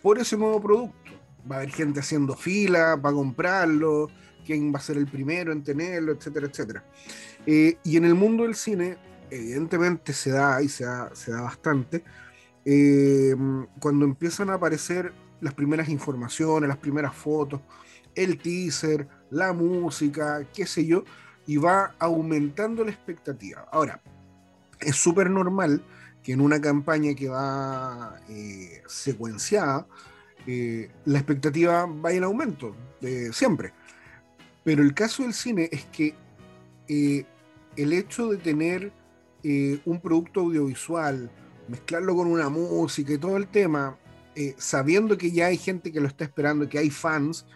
por 0.00 0.20
ese 0.20 0.36
nuevo 0.36 0.62
producto. 0.62 1.10
Va 1.50 1.56
a 1.56 1.58
haber 1.58 1.72
gente 1.72 1.98
haciendo 1.98 2.36
fila 2.36 2.96
para 3.02 3.16
comprarlo, 3.16 4.10
quién 4.46 4.72
va 4.72 4.78
a 4.78 4.82
ser 4.82 4.96
el 4.96 5.08
primero 5.08 5.50
en 5.50 5.64
tenerlo, 5.64 6.12
etcétera, 6.12 6.46
etcétera. 6.46 6.84
Eh, 7.46 7.78
y 7.82 7.96
en 7.96 8.04
el 8.04 8.14
mundo 8.14 8.44
del 8.44 8.54
cine, 8.54 8.96
evidentemente 9.28 10.12
se 10.12 10.30
da 10.30 10.62
y 10.62 10.68
se 10.68 10.84
da, 10.84 11.10
se 11.16 11.32
da 11.32 11.40
bastante, 11.40 12.04
eh, 12.64 13.34
cuando 13.80 14.04
empiezan 14.04 14.50
a 14.50 14.54
aparecer 14.54 15.12
las 15.40 15.54
primeras 15.54 15.88
informaciones, 15.88 16.68
las 16.68 16.78
primeras 16.78 17.14
fotos, 17.14 17.60
el 18.14 18.38
teaser, 18.38 19.08
la 19.30 19.52
música, 19.52 20.46
qué 20.54 20.66
sé 20.66 20.86
yo, 20.86 21.04
y 21.46 21.56
va 21.56 21.94
aumentando 21.98 22.84
la 22.84 22.90
expectativa. 22.90 23.66
Ahora, 23.72 24.00
es 24.80 24.96
súper 24.96 25.30
normal 25.30 25.82
que 26.22 26.32
en 26.32 26.40
una 26.40 26.60
campaña 26.60 27.14
que 27.14 27.28
va 27.28 28.20
eh, 28.28 28.82
secuenciada, 28.86 29.86
la 30.44 31.18
expectativa 31.18 31.86
vaya 31.88 32.18
en 32.18 32.24
aumento, 32.24 32.74
siempre. 33.32 33.72
Pero 34.64 34.82
el 34.82 34.94
caso 34.94 35.22
del 35.22 35.34
cine 35.34 35.68
es 35.72 35.84
que 35.86 36.14
eh, 36.88 37.24
el 37.76 37.92
hecho 37.92 38.30
de 38.30 38.36
tener 38.36 38.92
eh, 39.42 39.80
un 39.84 40.00
producto 40.00 40.40
audiovisual, 40.40 41.30
mezclarlo 41.72 42.14
con 42.14 42.26
una 42.26 42.50
música 42.50 43.14
y 43.14 43.18
todo 43.18 43.38
el 43.38 43.48
tema, 43.48 43.96
eh, 44.34 44.54
sabiendo 44.58 45.16
que 45.16 45.30
ya 45.30 45.46
hay 45.46 45.56
gente 45.56 45.90
que 45.90 46.00
lo 46.00 46.06
está 46.06 46.24
esperando, 46.24 46.68
que 46.68 46.78
hay 46.78 46.90
fans, 46.90 47.46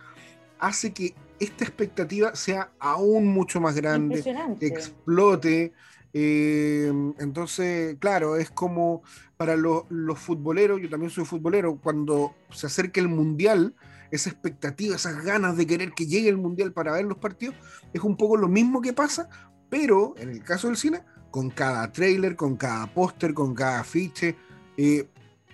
hace 0.59 0.95
que 0.95 1.15
esta 1.39 1.65
expectativa 1.65 2.35
sea 2.35 2.71
aún 2.79 3.27
mucho 3.27 3.61
más 3.61 3.75
grande, 3.77 4.25
explote. 4.61 5.75
entonces, 6.15 7.99
claro, 7.99 8.37
es 8.37 8.51
como 8.51 9.03
para 9.37 9.55
los 9.55 10.19
futboleros, 10.19 10.81
yo 10.81 10.89
también 10.89 11.11
soy 11.11 11.27
futbolero, 11.27 11.77
cuando 11.77 12.35
se 12.51 12.69
acerca 12.69 13.03
el 13.03 13.09
mundial, 13.09 13.75
esa 14.11 14.31
expectativa, 14.31 14.97
esas 14.97 15.23
ganas 15.23 15.59
de 15.59 15.67
querer 15.67 15.93
que 15.93 16.07
llegue 16.07 16.31
el 16.31 16.39
mundial 16.39 16.73
para 16.73 16.93
ver 16.93 17.05
los 17.05 17.19
partidos, 17.19 17.55
es 17.93 18.01
un 18.01 18.17
poco 18.17 18.39
lo 18.39 18.49
mismo 18.49 18.81
que 18.81 18.95
pasa, 18.95 19.29
pero 19.69 20.15
en 20.17 20.31
el 20.31 20.43
caso 20.43 20.69
del 20.69 20.79
cine, 20.79 21.03
con 21.37 21.51
cada 21.51 21.93
trailer, 21.93 22.35
con 22.35 22.57
cada 22.57 22.87
póster, 22.87 23.35
con 23.35 23.55
cada 23.55 23.81
afiche, 23.81 24.35
eh, 24.79 25.07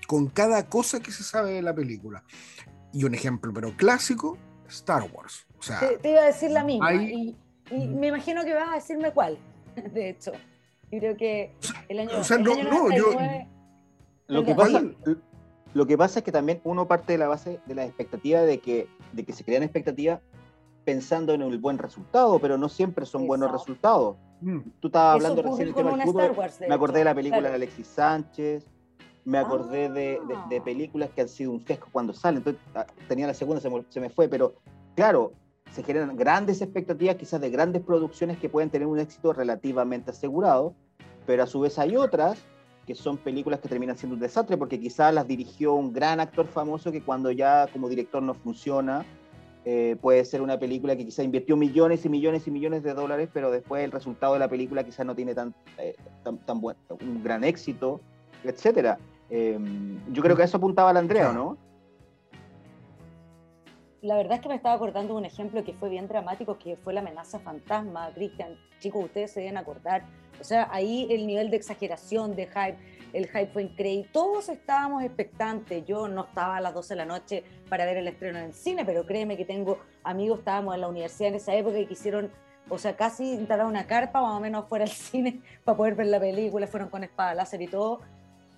con 0.06 0.28
cada 0.28 0.68
cosa 0.68 1.00
que 1.00 1.10
se 1.10 1.24
sabe 1.24 1.54
de 1.54 1.62
la 1.62 1.74
película. 1.74 2.22
Y 2.92 3.02
un 3.02 3.16
ejemplo, 3.16 3.52
pero 3.52 3.76
clásico, 3.76 4.38
Star 4.68 5.02
Wars. 5.12 5.44
O 5.58 5.62
sea, 5.64 5.80
Te, 5.80 5.98
te 5.98 6.10
iba 6.12 6.20
a 6.20 6.26
decir 6.26 6.52
la 6.52 6.62
misma. 6.62 6.86
hay- 6.86 7.36
Y, 7.72 7.74
y 7.74 7.88
me 7.88 8.06
imagino 8.06 8.44
que 8.44 8.54
vas 8.54 8.68
a 8.70 8.74
decirme 8.76 9.10
cuál, 9.10 9.36
de 9.92 10.10
hecho. 10.10 10.30
Yo 10.92 11.00
creo 11.00 11.16
que 11.16 11.52
el 11.88 11.98
año, 11.98 12.10
o 12.16 12.22
sea, 12.22 12.36
el 12.36 12.44
no, 12.44 12.52
año 12.52 12.62
no, 12.62 12.96
yo- 12.96 13.12
99 13.14 13.48
Lo 14.28 14.44
que, 14.44 14.54
pasa, 14.54 14.82
lo 15.74 15.86
que 15.88 15.98
pasa 15.98 16.20
es 16.20 16.24
que 16.24 16.30
también 16.30 16.60
uno 16.62 16.86
parte 16.86 17.10
de 17.14 17.18
la 17.18 17.26
base 17.26 17.58
de 17.66 17.74
la 17.74 17.84
expectativa 17.84 18.40
de 18.42 18.60
que, 18.60 18.86
de 19.12 19.24
que 19.24 19.32
se 19.32 19.42
crean 19.42 19.64
expectativas 19.64 20.20
pensando 20.84 21.34
en 21.34 21.42
el 21.42 21.58
buen 21.58 21.78
resultado, 21.78 22.38
pero 22.38 22.56
no 22.56 22.68
siempre 22.68 23.04
son 23.04 23.26
buenos 23.26 23.50
resultados. 23.50 24.16
Mm, 24.42 24.60
Tú 24.80 24.88
estabas 24.88 25.16
Eso 25.22 25.26
hablando 25.32 25.42
recién 25.50 25.66
del 25.66 25.74
con 25.74 25.84
tema 25.84 25.96
del 25.96 26.06
fútbol. 26.06 26.30
Wars, 26.36 26.58
de 26.58 26.68
Me 26.68 26.74
acordé 26.74 26.92
hecho, 26.94 26.98
de 26.98 27.04
la 27.04 27.14
película 27.14 27.40
claro. 27.40 27.52
de 27.52 27.56
Alexis 27.56 27.86
Sánchez, 27.86 28.66
me 29.24 29.38
acordé 29.38 29.88
de, 29.88 29.92
de- 29.92 30.18
de 30.48 30.56
Ah. 30.58 30.64
películas 30.64 31.10
que 31.14 31.20
han 31.22 31.28
sido 31.28 31.52
un 31.52 31.60
fiasco 31.60 31.88
cuando 31.92 32.12
salen. 32.12 32.38
Entonces, 32.38 32.60
ah, 32.74 32.86
tenía 33.08 33.26
la 33.26 33.34
segunda, 33.34 33.60
se 33.60 33.70
me, 33.70 33.84
se 33.88 34.00
me 34.00 34.10
fue, 34.10 34.28
pero 34.28 34.54
claro, 34.96 35.32
se 35.70 35.82
generan 35.82 36.16
grandes 36.16 36.60
expectativas, 36.60 37.16
quizás 37.16 37.40
de 37.40 37.48
grandes 37.50 37.82
producciones 37.82 38.36
que 38.38 38.48
pueden 38.48 38.68
tener 38.68 38.86
un 38.86 38.98
éxito 38.98 39.32
relativamente 39.32 40.10
asegurado, 40.10 40.74
pero 41.24 41.44
a 41.44 41.46
su 41.46 41.60
vez 41.60 41.78
hay 41.78 41.96
otras 41.96 42.38
que 42.86 42.94
son 42.96 43.16
películas 43.16 43.60
que 43.60 43.68
terminan 43.68 43.96
siendo 43.96 44.14
un 44.16 44.20
desastre 44.20 44.56
porque 44.56 44.78
quizás 44.80 45.14
las 45.14 45.26
dirigió 45.28 45.72
un 45.74 45.92
gran 45.92 46.18
actor 46.18 46.48
famoso 46.48 46.90
que 46.90 47.00
cuando 47.00 47.30
ya 47.30 47.68
como 47.72 47.88
director 47.88 48.20
no 48.22 48.34
funciona, 48.34 49.06
eh, 49.64 49.96
puede 50.00 50.24
ser 50.24 50.42
una 50.42 50.58
película 50.58 50.96
que 50.96 51.04
quizás 51.04 51.24
invirtió 51.24 51.56
millones 51.56 52.04
y 52.04 52.08
millones 52.08 52.46
y 52.46 52.50
millones 52.50 52.82
de 52.82 52.94
dólares, 52.94 53.28
pero 53.32 53.50
después 53.50 53.84
el 53.84 53.92
resultado 53.92 54.32
de 54.32 54.40
la 54.40 54.48
película 54.48 54.82
quizás 54.82 55.06
no 55.06 55.14
tiene 55.14 55.34
tan, 55.34 55.54
eh, 55.78 55.94
tan, 56.24 56.38
tan 56.38 56.60
buen, 56.60 56.76
un 56.88 57.22
gran 57.22 57.44
éxito, 57.44 58.00
etcétera. 58.42 58.98
Eh, 59.30 59.58
yo 60.10 60.22
creo 60.22 60.34
que 60.36 60.42
a 60.42 60.44
eso 60.46 60.56
apuntaba 60.56 60.92
la 60.92 60.98
Andrea. 60.98 61.32
¿no? 61.32 61.56
La 64.02 64.16
verdad 64.16 64.34
es 64.34 64.40
que 64.40 64.48
me 64.48 64.56
estaba 64.56 64.74
acordando 64.74 65.14
un 65.14 65.24
ejemplo 65.24 65.62
que 65.62 65.74
fue 65.74 65.88
bien 65.88 66.08
dramático, 66.08 66.58
que 66.58 66.76
fue 66.76 66.92
la 66.92 67.00
amenaza 67.00 67.38
fantasma, 67.38 68.10
Cristian. 68.14 68.56
Chicos, 68.80 69.04
ustedes 69.04 69.30
se 69.30 69.40
deben 69.40 69.58
acordar. 69.58 70.04
O 70.40 70.44
sea, 70.44 70.68
ahí 70.72 71.06
el 71.08 71.24
nivel 71.24 71.50
de 71.50 71.56
exageración, 71.56 72.34
de 72.34 72.46
hype, 72.46 72.76
el 73.12 73.26
hype 73.26 73.48
fue 73.48 73.62
increíble. 73.62 74.08
Todos 74.12 74.48
estábamos 74.48 75.02
expectantes. 75.02 75.84
Yo 75.84 76.08
no 76.08 76.24
estaba 76.24 76.56
a 76.56 76.60
las 76.60 76.74
12 76.74 76.94
de 76.94 76.96
la 76.96 77.04
noche 77.04 77.44
para 77.68 77.84
ver 77.84 77.98
el 77.98 78.08
estreno 78.08 78.38
en 78.38 78.46
el 78.46 78.52
cine, 78.54 78.84
pero 78.84 79.06
créeme 79.06 79.36
que 79.36 79.44
tengo 79.44 79.78
amigos, 80.04 80.40
estábamos 80.40 80.74
en 80.74 80.80
la 80.80 80.88
universidad 80.88 81.30
en 81.30 81.36
esa 81.36 81.54
época 81.54 81.78
y 81.78 81.86
quisieron, 81.86 82.30
o 82.68 82.78
sea, 82.78 82.96
casi 82.96 83.32
instalar 83.32 83.66
una 83.66 83.86
carpa 83.86 84.20
más 84.20 84.36
o 84.36 84.40
menos 84.40 84.68
fuera 84.68 84.84
del 84.84 84.94
cine 84.94 85.40
para 85.64 85.76
poder 85.76 85.94
ver 85.94 86.06
la 86.06 86.20
película. 86.20 86.66
Fueron 86.66 86.88
con 86.88 87.04
espada 87.04 87.34
láser 87.34 87.62
y 87.62 87.68
todo. 87.68 88.00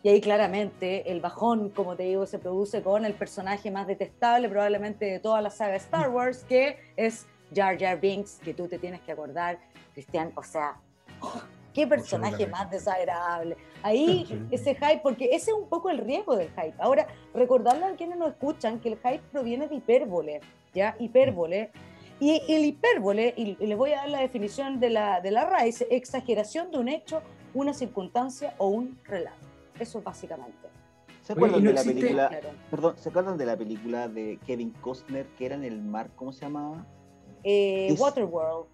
Y 0.03 0.11
ahí 0.11 0.21
claramente 0.21 1.11
el 1.11 1.23
bajón, 1.23 1.71
como 1.71 1.97
te 1.97 2.03
digo, 2.03 2.27
se 2.27 2.39
produce 2.39 2.83
con 2.83 3.07
el 3.07 3.15
personaje 3.15 3.71
más 3.71 3.87
detestable 3.87 4.51
probablemente 4.51 5.07
de 5.07 5.19
toda 5.19 5.41
la 5.41 5.49
saga 5.49 5.77
Star 5.77 6.11
Wars, 6.11 6.45
que 6.45 6.77
es 6.95 7.27
Jar 7.55 7.79
Jar 7.79 7.99
Binks, 7.99 8.39
que 8.45 8.53
tú 8.53 8.69
te 8.69 8.79
tienes 8.79 9.01
que 9.01 9.13
acordar, 9.13 9.59
Cristian, 9.95 10.31
o 10.37 10.43
sea, 10.43 10.77
oh, 11.21 11.41
qué 11.73 11.87
personaje 11.87 12.47
más 12.47 12.71
desagradable. 12.71 13.57
Ahí 13.85 14.27
ese 14.51 14.75
hype, 14.75 15.01
porque 15.03 15.27
ese 15.27 15.51
es 15.51 15.57
un 15.57 15.69
poco 15.69 15.91
el 15.91 15.99
riesgo 15.99 16.35
del 16.37 16.49
hype. 16.49 16.75
Ahora, 16.79 17.07
recordarle 17.35 17.85
a 17.85 17.95
quienes 17.97 18.17
nos 18.17 18.31
escuchan 18.31 18.81
que 18.81 18.89
el 18.89 18.97
hype 18.97 19.21
proviene 19.31 19.69
de 19.69 19.75
hipérbole, 19.75 20.41
¿ya? 20.73 20.97
Hipérbole. 20.99 21.71
Y 22.19 22.41
el 22.49 22.65
hipérbole, 22.65 23.35
y 23.37 23.57
les 23.65 23.77
voy 23.77 23.93
a 23.93 23.97
dar 23.97 24.09
la 24.09 24.21
definición 24.21 24.81
de 24.81 24.89
la, 24.89 25.21
de 25.21 25.31
la 25.31 25.63
dice 25.65 25.87
exageración 25.91 26.71
de 26.71 26.79
un 26.79 26.89
hecho, 26.89 27.21
una 27.53 27.75
circunstancia 27.75 28.55
o 28.57 28.69
un 28.69 28.99
relato. 29.05 29.37
Eso 29.79 30.01
básicamente. 30.01 30.57
¿Se 31.21 31.35
acuerdan 31.35 31.61
¿y 31.61 31.63
no 31.65 31.69
de 31.69 31.75
la 31.75 31.81
existe- 31.83 32.01
película? 32.01 32.29
Claro. 32.29 32.49
Perdón, 32.71 32.95
¿se 32.97 33.09
acuerdan 33.11 33.37
de 33.37 33.45
la 33.47 33.57
película 33.59 34.09
de 34.09 34.39
Kevin 34.47 34.71
Costner 34.81 35.27
que 35.37 35.45
era 35.45 35.57
en 35.57 35.65
el 35.65 35.83
mar? 35.83 36.09
¿Cómo 36.17 36.33
se 36.33 36.41
llamaba? 36.47 36.87
Eh, 37.43 37.95
Waterworld. 37.99 38.67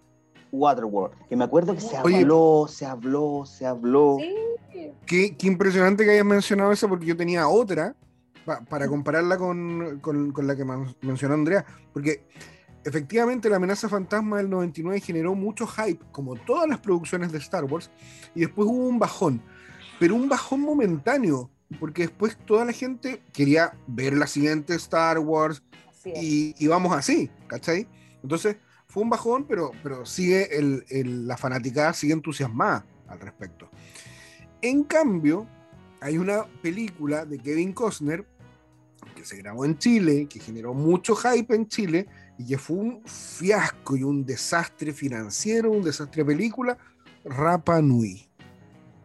Waterworld. 0.51 1.15
Que 1.29 1.35
me 1.35 1.43
acuerdo 1.43 1.73
que 1.73 1.81
se 1.81 1.97
Oye. 2.03 2.17
habló, 2.19 2.65
se 2.69 2.85
habló, 2.85 3.43
se 3.45 3.65
habló. 3.65 4.17
Sí, 4.19 4.91
Qué, 5.05 5.35
qué 5.37 5.47
impresionante 5.47 6.03
que 6.05 6.11
hayas 6.11 6.25
mencionado 6.25 6.71
esa 6.71 6.87
porque 6.87 7.05
yo 7.05 7.15
tenía 7.17 7.47
otra 7.47 7.95
pa- 8.45 8.61
para 8.61 8.87
compararla 8.87 9.37
con, 9.37 9.99
con- 9.99 10.31
con 10.31 10.47
la 10.47 10.55
que 10.55 10.63
man- 10.65 10.95
mencionó 11.01 11.33
Andrea. 11.35 11.65
Porque 11.93 12.23
efectivamente 12.83 13.49
la 13.49 13.57
amenaza 13.57 13.87
fantasma 13.89 14.37
del 14.37 14.49
99 14.49 14.99
generó 15.01 15.35
mucho 15.35 15.67
hype, 15.67 16.03
como 16.11 16.35
todas 16.35 16.67
las 16.69 16.79
producciones 16.79 17.31
de 17.31 17.37
Star 17.39 17.65
Wars, 17.65 17.91
y 18.33 18.41
después 18.41 18.67
hubo 18.67 18.87
un 18.87 18.97
bajón, 18.99 19.41
pero 19.99 20.15
un 20.15 20.27
bajón 20.29 20.61
momentáneo, 20.61 21.49
porque 21.79 22.03
después 22.03 22.37
toda 22.45 22.65
la 22.65 22.71
gente 22.73 23.21
quería 23.33 23.73
ver 23.87 24.13
la 24.13 24.25
siguiente 24.27 24.73
Star 24.75 25.19
Wars 25.19 25.61
y, 26.05 26.55
y 26.57 26.67
vamos 26.67 26.93
así, 26.93 27.29
¿cachai? 27.47 27.87
Entonces 28.23 28.57
fue 28.91 29.03
un 29.03 29.09
bajón, 29.09 29.45
pero, 29.45 29.71
pero 29.81 30.05
sigue 30.05 30.57
el, 30.57 30.83
el- 30.89 31.25
la 31.27 31.37
fanaticada 31.37 31.93
sigue 31.93 32.11
entusiasmada 32.13 32.85
al 33.07 33.19
respecto. 33.19 33.69
En 34.61 34.83
cambio, 34.83 35.47
hay 36.01 36.17
una 36.17 36.43
película 36.61 37.25
de 37.25 37.37
Kevin 37.39 37.71
Costner 37.73 38.25
que 39.15 39.23
se 39.25 39.37
grabó 39.37 39.63
en 39.65 39.77
Chile, 39.77 40.27
que 40.29 40.39
generó 40.39 40.73
mucho 40.73 41.15
hype 41.15 41.55
en 41.55 41.67
Chile 41.67 42.05
y 42.37 42.45
que 42.47 42.57
fue 42.57 42.77
un 42.77 43.01
fiasco 43.05 43.95
y 43.95 44.03
un 44.03 44.25
desastre 44.25 44.91
financiero, 44.93 45.71
un 45.71 45.83
desastre 45.83 46.23
de 46.23 46.27
película, 46.27 46.77
Rapa 47.23 47.81
Nui. 47.81 48.27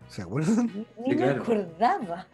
¿Se 0.08 0.22
acuerdan? 0.22 0.86
Ni 1.06 1.14
me 1.14 1.30
acordaba. 1.30 2.26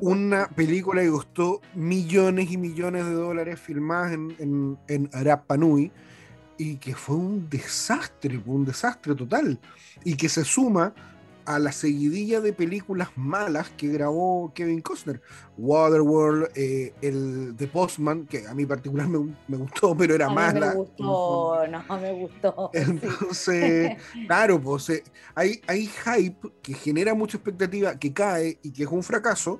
Una 0.00 0.48
película 0.48 1.02
que 1.02 1.10
costó 1.10 1.60
millones 1.74 2.50
y 2.50 2.56
millones 2.56 3.04
de 3.04 3.12
dólares 3.12 3.60
filmadas 3.60 4.12
en, 4.12 4.78
en, 4.88 5.10
y 6.58 6.76
que 6.76 6.94
fue 6.94 7.16
un 7.16 7.48
desastre, 7.48 8.40
un 8.44 8.64
desastre 8.64 9.14
total. 9.14 9.58
Y 10.04 10.16
que 10.16 10.28
se 10.28 10.44
suma 10.44 10.92
a 11.48 11.58
la 11.58 11.72
seguidilla 11.72 12.42
de 12.42 12.52
películas 12.52 13.08
malas 13.16 13.70
que 13.70 13.88
grabó 13.88 14.52
Kevin 14.54 14.82
Costner. 14.82 15.22
Waterworld, 15.56 16.50
eh, 16.54 16.92
el 17.00 17.54
The 17.56 17.68
Postman, 17.68 18.26
que 18.26 18.46
a 18.46 18.52
mí 18.52 18.66
particular 18.66 19.08
me, 19.08 19.34
me 19.48 19.56
gustó, 19.56 19.96
pero 19.96 20.14
era 20.14 20.26
a 20.26 20.28
mí 20.28 20.34
mala. 20.34 20.66
me 20.68 20.74
gustó, 20.74 21.66
no, 21.66 21.98
me 22.00 22.12
gustó. 22.12 22.70
sí. 22.74 22.80
Entonces, 22.80 23.96
claro, 24.26 24.60
pues 24.60 24.90
eh, 24.90 25.02
hay, 25.34 25.62
hay 25.66 25.86
hype 25.86 26.52
que 26.60 26.74
genera 26.74 27.14
mucha 27.14 27.38
expectativa, 27.38 27.98
que 27.98 28.12
cae 28.12 28.58
y 28.62 28.70
que 28.70 28.82
es 28.82 28.90
un 28.90 29.02
fracaso, 29.02 29.58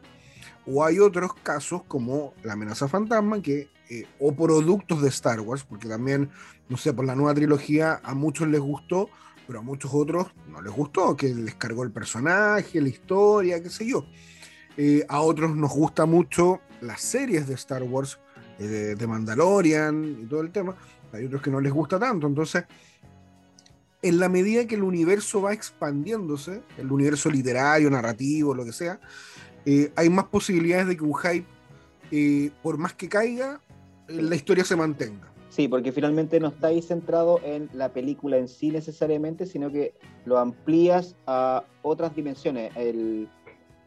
o 0.66 0.84
hay 0.84 0.98
otros 0.98 1.32
casos 1.42 1.84
como 1.88 2.34
la 2.42 2.52
amenaza 2.52 2.86
fantasma, 2.86 3.40
que, 3.40 3.70
eh, 3.88 4.04
o 4.20 4.32
productos 4.32 5.00
de 5.00 5.08
Star 5.08 5.40
Wars, 5.40 5.64
porque 5.64 5.88
también, 5.88 6.28
no 6.68 6.76
sé, 6.76 6.92
por 6.92 7.06
la 7.06 7.14
nueva 7.14 7.32
trilogía 7.32 7.98
a 8.04 8.14
muchos 8.14 8.46
les 8.46 8.60
gustó, 8.60 9.08
pero 9.48 9.60
a 9.60 9.62
muchos 9.62 9.90
otros 9.94 10.26
no 10.46 10.60
les 10.60 10.70
gustó, 10.70 11.16
que 11.16 11.34
les 11.34 11.54
cargó 11.54 11.82
el 11.82 11.90
personaje, 11.90 12.82
la 12.82 12.90
historia, 12.90 13.62
qué 13.62 13.70
sé 13.70 13.86
yo. 13.86 14.04
Eh, 14.76 15.06
a 15.08 15.22
otros 15.22 15.56
nos 15.56 15.72
gusta 15.72 16.04
mucho 16.04 16.60
las 16.82 17.00
series 17.00 17.48
de 17.48 17.54
Star 17.54 17.82
Wars, 17.82 18.20
eh, 18.58 18.94
de, 18.94 19.06
Mandalorian 19.06 20.18
y 20.22 20.26
todo 20.26 20.42
el 20.42 20.52
tema. 20.52 20.76
Hay 21.14 21.24
otros 21.24 21.40
que 21.40 21.50
no 21.50 21.60
les 21.60 21.72
gusta 21.72 21.98
tanto. 21.98 22.26
Entonces, 22.26 22.64
en 24.02 24.20
la 24.20 24.28
medida 24.28 24.66
que 24.66 24.74
el 24.74 24.82
universo 24.82 25.40
va 25.40 25.54
expandiéndose, 25.54 26.62
el 26.76 26.92
universo 26.92 27.30
literario, 27.30 27.88
narrativo, 27.88 28.54
lo 28.54 28.66
que 28.66 28.72
sea, 28.72 29.00
eh, 29.64 29.90
hay 29.96 30.10
más 30.10 30.26
posibilidades 30.26 30.88
de 30.88 30.96
que 30.98 31.04
un 31.04 31.16
hype, 31.16 31.46
eh, 32.10 32.50
por 32.62 32.76
más 32.76 32.92
que 32.92 33.08
caiga, 33.08 33.62
la 34.08 34.36
historia 34.36 34.64
se 34.64 34.76
mantenga. 34.76 35.27
Sí, 35.58 35.66
porque 35.66 35.90
finalmente 35.90 36.38
no 36.38 36.46
está 36.46 36.68
ahí 36.68 36.80
centrado 36.80 37.40
en 37.42 37.68
la 37.72 37.88
película 37.92 38.36
en 38.36 38.46
sí 38.46 38.70
necesariamente, 38.70 39.44
sino 39.44 39.72
que 39.72 39.92
lo 40.24 40.38
amplías 40.38 41.16
a 41.26 41.64
otras 41.82 42.14
dimensiones, 42.14 42.70
el- 42.76 43.28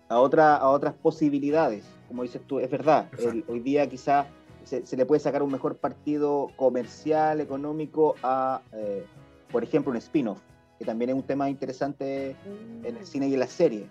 a, 0.10 0.20
otra, 0.20 0.58
a 0.58 0.68
otras 0.70 0.94
posibilidades. 0.96 1.86
Como 2.10 2.24
dices 2.24 2.42
tú, 2.46 2.60
es 2.60 2.70
verdad, 2.70 3.08
el- 3.20 3.46
hoy 3.48 3.62
día 3.62 3.88
quizá 3.88 4.26
se, 4.66 4.86
se 4.86 4.98
le 4.98 5.06
puede 5.06 5.22
sacar 5.22 5.44
un 5.44 5.50
mejor 5.54 5.78
partido 5.78 6.50
comercial, 6.58 7.40
económico 7.40 8.16
a, 8.22 8.62
eh, 8.74 9.06
por 9.50 9.64
ejemplo, 9.64 9.92
un 9.92 9.98
spin-off, 9.98 10.42
que 10.78 10.84
también 10.84 11.12
es 11.12 11.16
un 11.16 11.24
tema 11.24 11.50
interesante 11.50 12.36
en 12.84 12.98
el 12.98 13.06
cine 13.06 13.30
y 13.30 13.34
en 13.36 13.40
la 13.40 13.48
serie, 13.48 13.86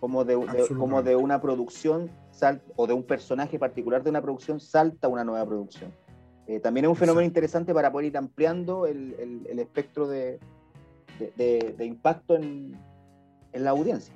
como 0.00 0.24
de, 0.24 0.34
de- 0.34 0.66
como 0.80 1.00
de 1.04 1.14
una 1.14 1.40
producción 1.40 2.10
sal- 2.32 2.60
o 2.74 2.88
de 2.88 2.92
un 2.92 3.04
personaje 3.04 3.56
particular 3.56 4.02
de 4.02 4.10
una 4.10 4.20
producción 4.20 4.58
salta 4.58 5.06
a 5.06 5.10
una 5.10 5.22
nueva 5.22 5.46
producción. 5.46 5.92
Eh, 6.50 6.58
también 6.58 6.84
es 6.86 6.88
un 6.88 6.96
fenómeno 6.96 7.20
Exacto. 7.20 7.28
interesante 7.38 7.72
para 7.72 7.92
poder 7.92 8.06
ir 8.08 8.16
ampliando 8.16 8.84
el, 8.86 9.14
el- 9.20 9.46
el 9.48 9.58
espectro 9.60 10.08
de, 10.08 10.40
de- 11.20 11.32
de- 11.36 11.74
de 11.78 11.84
impacto 11.84 12.34
en, 12.34 12.76
en 13.52 13.64
la 13.64 13.70
audiencia. 13.70 14.12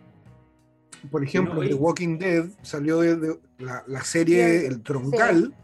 Por 1.13 1.23
ejemplo, 1.23 1.61
The 1.61 1.75
Walking 1.75 2.19
Dead 2.19 2.47
salió 2.63 2.99
de, 3.01 3.15
de 3.17 3.39
la, 3.59 3.85
la 3.87 4.03
serie 4.03 4.61
Sí, 4.61 4.67
El 4.67 4.83
Troncal, 4.83 5.55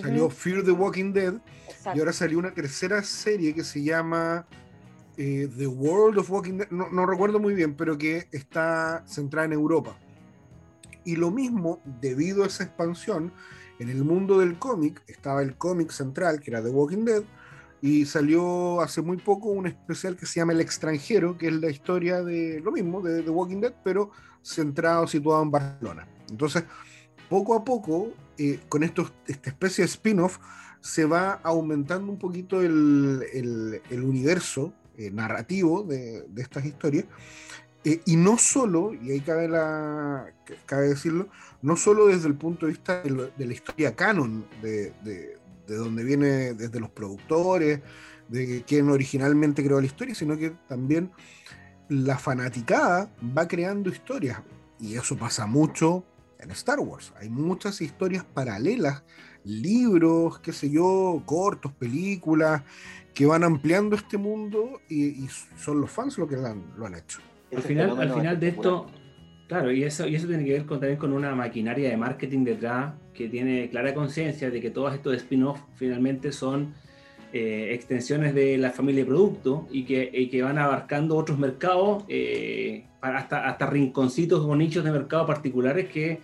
salió 0.00 0.30
Fear 0.30 0.62
the 0.64 0.70
Walking 0.70 1.12
Dead, 1.12 1.34
exacto. 1.66 1.96
y 1.96 2.00
ahora 2.00 2.12
salió 2.12 2.38
una 2.38 2.54
tercera 2.54 3.02
serie 3.02 3.52
que 3.52 3.64
se 3.64 3.82
llama 3.82 4.46
eh, 5.16 5.48
The 5.58 5.66
World 5.66 6.18
of 6.18 6.30
Walking 6.30 6.58
Dead, 6.58 6.70
no, 6.70 6.88
no 6.90 7.04
recuerdo 7.04 7.40
muy 7.40 7.54
bien, 7.54 7.74
pero 7.74 7.98
que 7.98 8.28
está 8.30 9.02
centrada 9.08 9.46
en 9.46 9.54
Europa. 9.54 9.96
Y 11.04 11.16
lo 11.16 11.32
mismo, 11.32 11.80
debido 12.00 12.44
a 12.44 12.46
esa 12.46 12.62
expansión, 12.62 13.32
en 13.82 13.90
el 13.90 14.04
mundo 14.04 14.38
del 14.38 14.58
cómic 14.58 15.02
estaba 15.06 15.42
el 15.42 15.56
cómic 15.56 15.90
central, 15.90 16.40
que 16.40 16.50
era 16.50 16.62
The 16.62 16.70
Walking 16.70 17.04
Dead, 17.04 17.22
y 17.80 18.06
salió 18.06 18.80
hace 18.80 19.02
muy 19.02 19.16
poco 19.16 19.48
un 19.48 19.66
especial 19.66 20.16
que 20.16 20.24
se 20.24 20.38
llama 20.38 20.52
El 20.52 20.60
extranjero, 20.60 21.36
que 21.36 21.48
es 21.48 21.54
la 21.54 21.68
historia 21.68 22.22
de 22.22 22.60
lo 22.60 22.70
mismo, 22.70 23.02
de 23.02 23.22
The 23.22 23.30
Walking 23.30 23.60
Dead, 23.60 23.74
pero 23.82 24.12
centrado, 24.40 25.06
situado 25.08 25.42
en 25.42 25.50
Barcelona. 25.50 26.06
Entonces, 26.30 26.64
poco 27.28 27.54
a 27.54 27.64
poco, 27.64 28.12
eh, 28.38 28.60
con 28.68 28.84
estos, 28.84 29.12
esta 29.26 29.50
especie 29.50 29.82
de 29.82 29.90
spin-off, 29.90 30.38
se 30.80 31.04
va 31.04 31.40
aumentando 31.42 32.10
un 32.10 32.18
poquito 32.18 32.60
el, 32.60 33.24
el, 33.32 34.02
universo 34.04 34.72
eh, 34.96 35.10
narrativo 35.10 35.82
de, 35.82 36.22
de, 36.28 36.42
estas 36.42 36.64
historias. 36.64 37.06
Eh, 37.84 38.00
y 38.06 38.16
no 38.16 38.38
solo, 38.38 38.94
y 38.94 39.10
ahí 39.10 39.20
cabe, 39.20 39.48
la, 39.48 40.32
cabe 40.66 40.88
decirlo, 40.88 41.28
no 41.62 41.76
solo 41.76 42.06
desde 42.06 42.28
el 42.28 42.34
punto 42.34 42.66
de 42.66 42.72
vista 42.72 43.02
de, 43.02 43.46
la 43.46 43.52
historia 43.52 43.96
canon, 43.96 44.46
de, 44.62 44.92
de, 45.02 45.38
de, 45.66 45.74
donde 45.74 46.04
viene 46.04 46.54
desde 46.54 46.78
los 46.78 46.90
productores, 46.90 47.80
de 48.28 48.62
quien 48.66 48.88
originalmente 48.88 49.64
creó 49.64 49.80
la 49.80 49.86
historia, 49.86 50.14
sino 50.14 50.36
que 50.36 50.50
también 50.68 51.10
la 51.88 52.18
fanaticada 52.18 53.10
va 53.36 53.48
creando 53.48 53.90
historias. 53.90 54.40
Y 54.78 54.96
eso 54.96 55.16
pasa 55.16 55.46
mucho 55.46 56.04
en 56.38 56.50
Star 56.50 56.80
Wars. 56.80 57.12
Hay 57.20 57.28
muchas 57.28 57.80
historias 57.80 58.24
paralelas, 58.24 59.02
libros, 59.44 60.40
qué 60.40 60.52
sé 60.52 60.70
yo, 60.70 61.22
cortos, 61.26 61.72
películas, 61.72 62.62
que 63.14 63.26
van 63.26 63.44
ampliando 63.44 63.96
este 63.96 64.16
mundo 64.16 64.80
y, 64.88 65.28
son 65.56 65.80
los 65.80 65.90
fans 65.90 66.18
los 66.18 66.28
que 66.28 66.36
lo 66.36 66.46
han, 66.46 66.72
lo 66.76 66.86
han 66.86 66.94
hecho. 66.94 67.20
Al 67.54 67.62
final, 67.62 68.00
al 68.00 68.12
final 68.12 68.40
de 68.40 68.48
esto, 68.48 68.86
claro, 69.46 69.70
y 69.72 69.84
eso, 69.84 70.06
y 70.06 70.14
eso 70.14 70.26
tiene 70.26 70.44
que 70.44 70.52
ver 70.52 70.66
con, 70.66 70.80
también 70.80 70.98
con 70.98 71.12
una 71.12 71.34
maquinaria 71.34 71.90
de 71.90 71.96
marketing 71.96 72.44
detrás 72.44 72.94
que 73.12 73.28
tiene 73.28 73.68
clara 73.68 73.92
conciencia 73.94 74.50
de 74.50 74.60
que 74.60 74.70
todos 74.70 74.94
estos 74.94 75.14
spin-offs 75.16 75.62
finalmente 75.74 76.32
son 76.32 76.74
eh, 77.34 77.74
extensiones 77.74 78.34
de 78.34 78.58
la 78.58 78.70
familia 78.70 79.04
de 79.04 79.06
producto 79.06 79.66
y 79.70 79.84
que, 79.84 80.28
que 80.30 80.42
van 80.42 80.58
abarcando 80.58 81.16
otros 81.16 81.38
mercados, 81.38 82.04
eh, 82.08 82.84
hasta, 83.00 83.46
hasta 83.46 83.66
rinconcitos 83.66 84.40
o 84.40 84.56
nichos 84.56 84.84
de 84.84 84.90
mercado 84.90 85.26
particulares 85.26 85.88
que, 85.88 86.20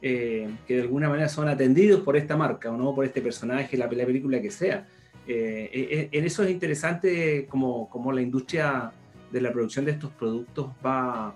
eh, 0.00 0.48
que 0.66 0.76
de 0.76 0.82
alguna 0.82 1.08
manera 1.08 1.28
son 1.28 1.48
atendidos 1.48 2.00
por 2.02 2.16
esta 2.16 2.36
marca 2.36 2.70
o 2.70 2.76
no 2.76 2.94
por 2.94 3.04
este 3.04 3.20
personaje, 3.20 3.76
la, 3.76 3.86
la 3.86 4.06
película 4.06 4.40
que 4.40 4.50
sea. 4.50 4.86
en 5.26 6.24
eso 6.24 6.42
es 6.42 6.50
interesante 6.50 7.46
como, 7.48 7.88
como 7.88 8.12
la 8.12 8.22
industria 8.22 8.92
de 9.32 9.40
la 9.40 9.52
producción 9.52 9.84
de 9.84 9.92
estos 9.92 10.10
productos 10.12 10.70
va, 10.84 11.34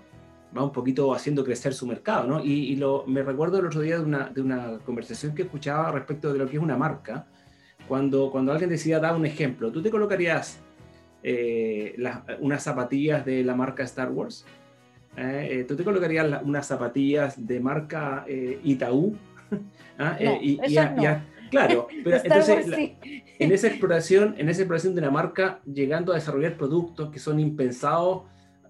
va 0.55 0.63
un 0.63 0.71
poquito 0.71 1.13
haciendo 1.13 1.43
crecer 1.43 1.73
su 1.73 1.87
mercado, 1.87 2.27
¿no? 2.27 2.43
Y, 2.43 2.75
lo, 2.75 3.05
me 3.07 3.23
recuerdo 3.23 3.59
el 3.59 3.65
otro 3.65 3.81
día 3.81 3.97
de 3.97 4.05
una, 4.05 4.29
de 4.29 4.41
una 4.41 4.79
conversación 4.85 5.33
que 5.33 5.43
escuchaba 5.43 5.91
respecto 5.91 6.31
de 6.31 6.39
lo 6.39 6.47
que 6.47 6.57
es 6.57 6.63
una 6.63 6.77
marca, 6.77 7.25
cuando, 7.87 8.29
cuando 8.31 8.51
alguien 8.51 8.69
decía, 8.69 8.99
da 8.99 9.15
un 9.15 9.25
ejemplo, 9.25 9.71
¿tú 9.71 9.81
te 9.81 9.89
colocarías 9.89 10.59
eh, 11.23 11.95
unas 12.39 12.63
zapatillas 12.63 13.25
de 13.25 13.43
la 13.43 13.55
marca 13.55 13.83
Star 13.83 14.11
Wars? 14.11 14.45
Eh, 15.15 15.47
eh, 15.51 15.63
¿Tú 15.63 15.75
te 15.75 15.83
colocarías 15.83 16.41
unas 16.43 16.67
zapatillas 16.67 17.47
de 17.47 17.59
marca 17.59 18.25
Itaú? 18.63 19.17
¿Ah? 19.97 20.17
y, 20.19 20.59
claro, 21.49 21.87
pero 22.03 22.17
entonces 22.17 22.65
en 23.39 23.51
esa 23.51 23.67
exploración, 23.67 24.35
en 24.37 24.49
esa 24.49 24.61
exploración 24.61 24.95
de 24.95 25.01
una 25.01 25.11
marca, 25.11 25.61
llegando 25.65 26.11
a 26.11 26.15
desarrollar 26.15 26.57
productos 26.57 27.09
que 27.11 27.19
son 27.19 27.39
impensados 27.39 28.23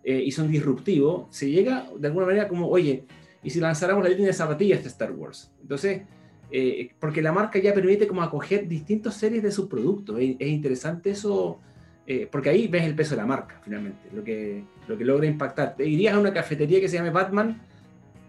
y 0.03 0.31
son 0.31 0.49
disruptivos, 0.49 1.27
se 1.35 1.51
llega 1.51 1.89
de 1.99 2.07
alguna 2.07 2.27
manera 2.27 2.47
como, 2.47 2.69
oye, 2.69 3.03
¿y 3.43 3.49
si 3.49 3.59
lanzáramos 3.59 4.03
la 4.03 4.09
línea 4.09 4.27
de 4.27 4.33
zapatillas 4.33 4.81
de 4.81 4.87
Star 4.87 5.11
Wars? 5.11 5.51
Entonces, 5.61 6.03
eh, 6.49 6.91
porque 6.99 7.21
la 7.21 7.31
marca 7.31 7.59
ya 7.59 7.73
permite 7.73 8.07
como 8.07 8.21
acoger 8.21 8.67
distintas 8.67 9.15
series 9.15 9.43
de 9.43 9.51
sus 9.51 9.67
productos. 9.67 10.19
Es, 10.19 10.47
interesante 10.47 11.11
eso, 11.11 11.59
eh, 12.05 12.27
porque 12.31 12.49
ahí 12.49 12.67
ves 12.67 12.83
el 12.83 12.95
peso 12.95 13.11
de 13.11 13.21
la 13.21 13.25
marca, 13.25 13.59
finalmente, 13.63 14.09
lo 14.13 14.23
que, 14.23 14.63
lo 14.87 14.97
que 14.97 15.05
logra 15.05 15.27
impactar. 15.27 15.75
¿Te 15.75 15.87
irías 15.87 16.15
a 16.15 16.19
una 16.19 16.33
cafetería 16.33 16.79
que 16.79 16.87
se 16.87 16.97
llame 16.97 17.09
Batman? 17.09 17.61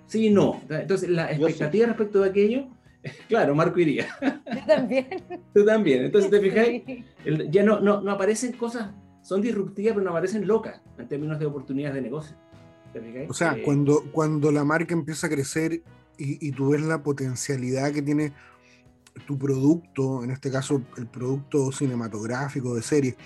Sí 0.06 0.26
y 0.26 0.30
no. 0.30 0.60
Entonces, 0.68 1.08
la 1.08 1.30
expectativa 1.30 1.86
respecto 1.86 2.20
de 2.20 2.30
aquello, 2.30 2.66
claro, 3.28 3.54
Marco 3.54 3.78
iría. 3.78 4.08
Yo 4.20 4.66
también. 4.66 5.08
Tú 5.54 5.64
también. 5.64 6.04
Entonces, 6.04 6.30
te 6.30 6.40
fijáis, 6.40 6.82
ya 7.50 7.62
no, 7.62 7.80
no, 7.80 8.00
no 8.00 8.10
aparecen 8.10 8.52
cosas, 8.52 8.90
son 9.22 9.42
disruptivas, 9.42 9.94
pero 9.94 10.04
no 10.04 10.10
aparecen 10.10 10.46
locas 10.46 10.80
en 10.98 11.08
términos 11.08 11.38
de 11.38 11.46
oportunidades 11.46 11.94
de 11.94 12.02
negocio. 12.02 12.36
O 13.28 13.34
sea, 13.34 13.52
eh, 13.52 13.62
cuando, 13.62 14.02
cuando 14.12 14.50
la 14.50 14.64
marca 14.64 14.94
empieza 14.94 15.26
a 15.26 15.30
crecer 15.30 15.82
y, 16.16 16.50
tú 16.52 16.70
ves 16.70 16.82
la 16.82 17.02
potencialidad 17.02 17.92
que 17.92 18.02
tiene 18.02 18.32
tu 19.26 19.38
producto, 19.38 20.24
en 20.24 20.30
este 20.30 20.50
caso 20.50 20.82
el 20.96 21.06
producto 21.06 21.70
cinematográfico 21.70 22.74
de 22.74 22.82
serie, 22.82 23.16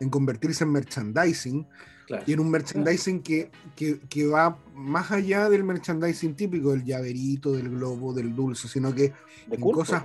en 0.00 0.10
convertirse 0.10 0.64
en 0.64 0.72
merchandising, 0.72 1.66
y 2.26 2.32
en 2.32 2.40
un 2.40 2.50
merchandising 2.50 3.22
que, 3.22 3.50
que, 3.76 4.00
que, 4.00 4.26
va 4.26 4.58
más 4.74 5.10
allá 5.10 5.48
del 5.48 5.64
merchandising 5.64 6.34
típico, 6.34 6.70
del 6.70 6.84
llaverito, 6.84 7.52
del 7.52 7.70
globo, 7.70 8.12
del 8.12 8.34
dulce, 8.34 8.68
sino 8.68 8.94
que 8.94 9.12
en 9.50 9.60
cosas 9.60 10.04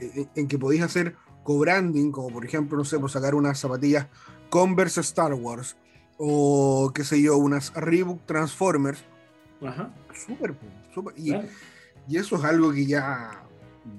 en, 0.00 0.28
en, 0.34 0.48
que 0.48 0.58
podéis 0.58 0.82
hacer 0.82 1.16
co-branding, 1.42 2.10
como 2.10 2.30
por 2.30 2.44
ejemplo, 2.44 2.76
no 2.76 2.84
sé, 2.84 2.98
por 2.98 3.10
sacar 3.10 3.34
unas 3.34 3.58
zapatillas 3.58 4.08
Converse 4.50 5.00
Star 5.00 5.34
Wars, 5.34 5.76
o 6.16 6.92
qué 6.94 7.04
sé 7.04 7.20
yo, 7.20 7.36
unas 7.36 7.72
Reebok 7.74 8.24
Transformers. 8.26 9.04
Ajá. 9.62 9.92
Súper, 10.14 10.54
súper. 10.94 11.14
Y, 11.16 11.34
y 12.08 12.16
eso 12.16 12.36
es 12.36 12.44
algo 12.44 12.72
que 12.72 12.86
ya 12.86 13.44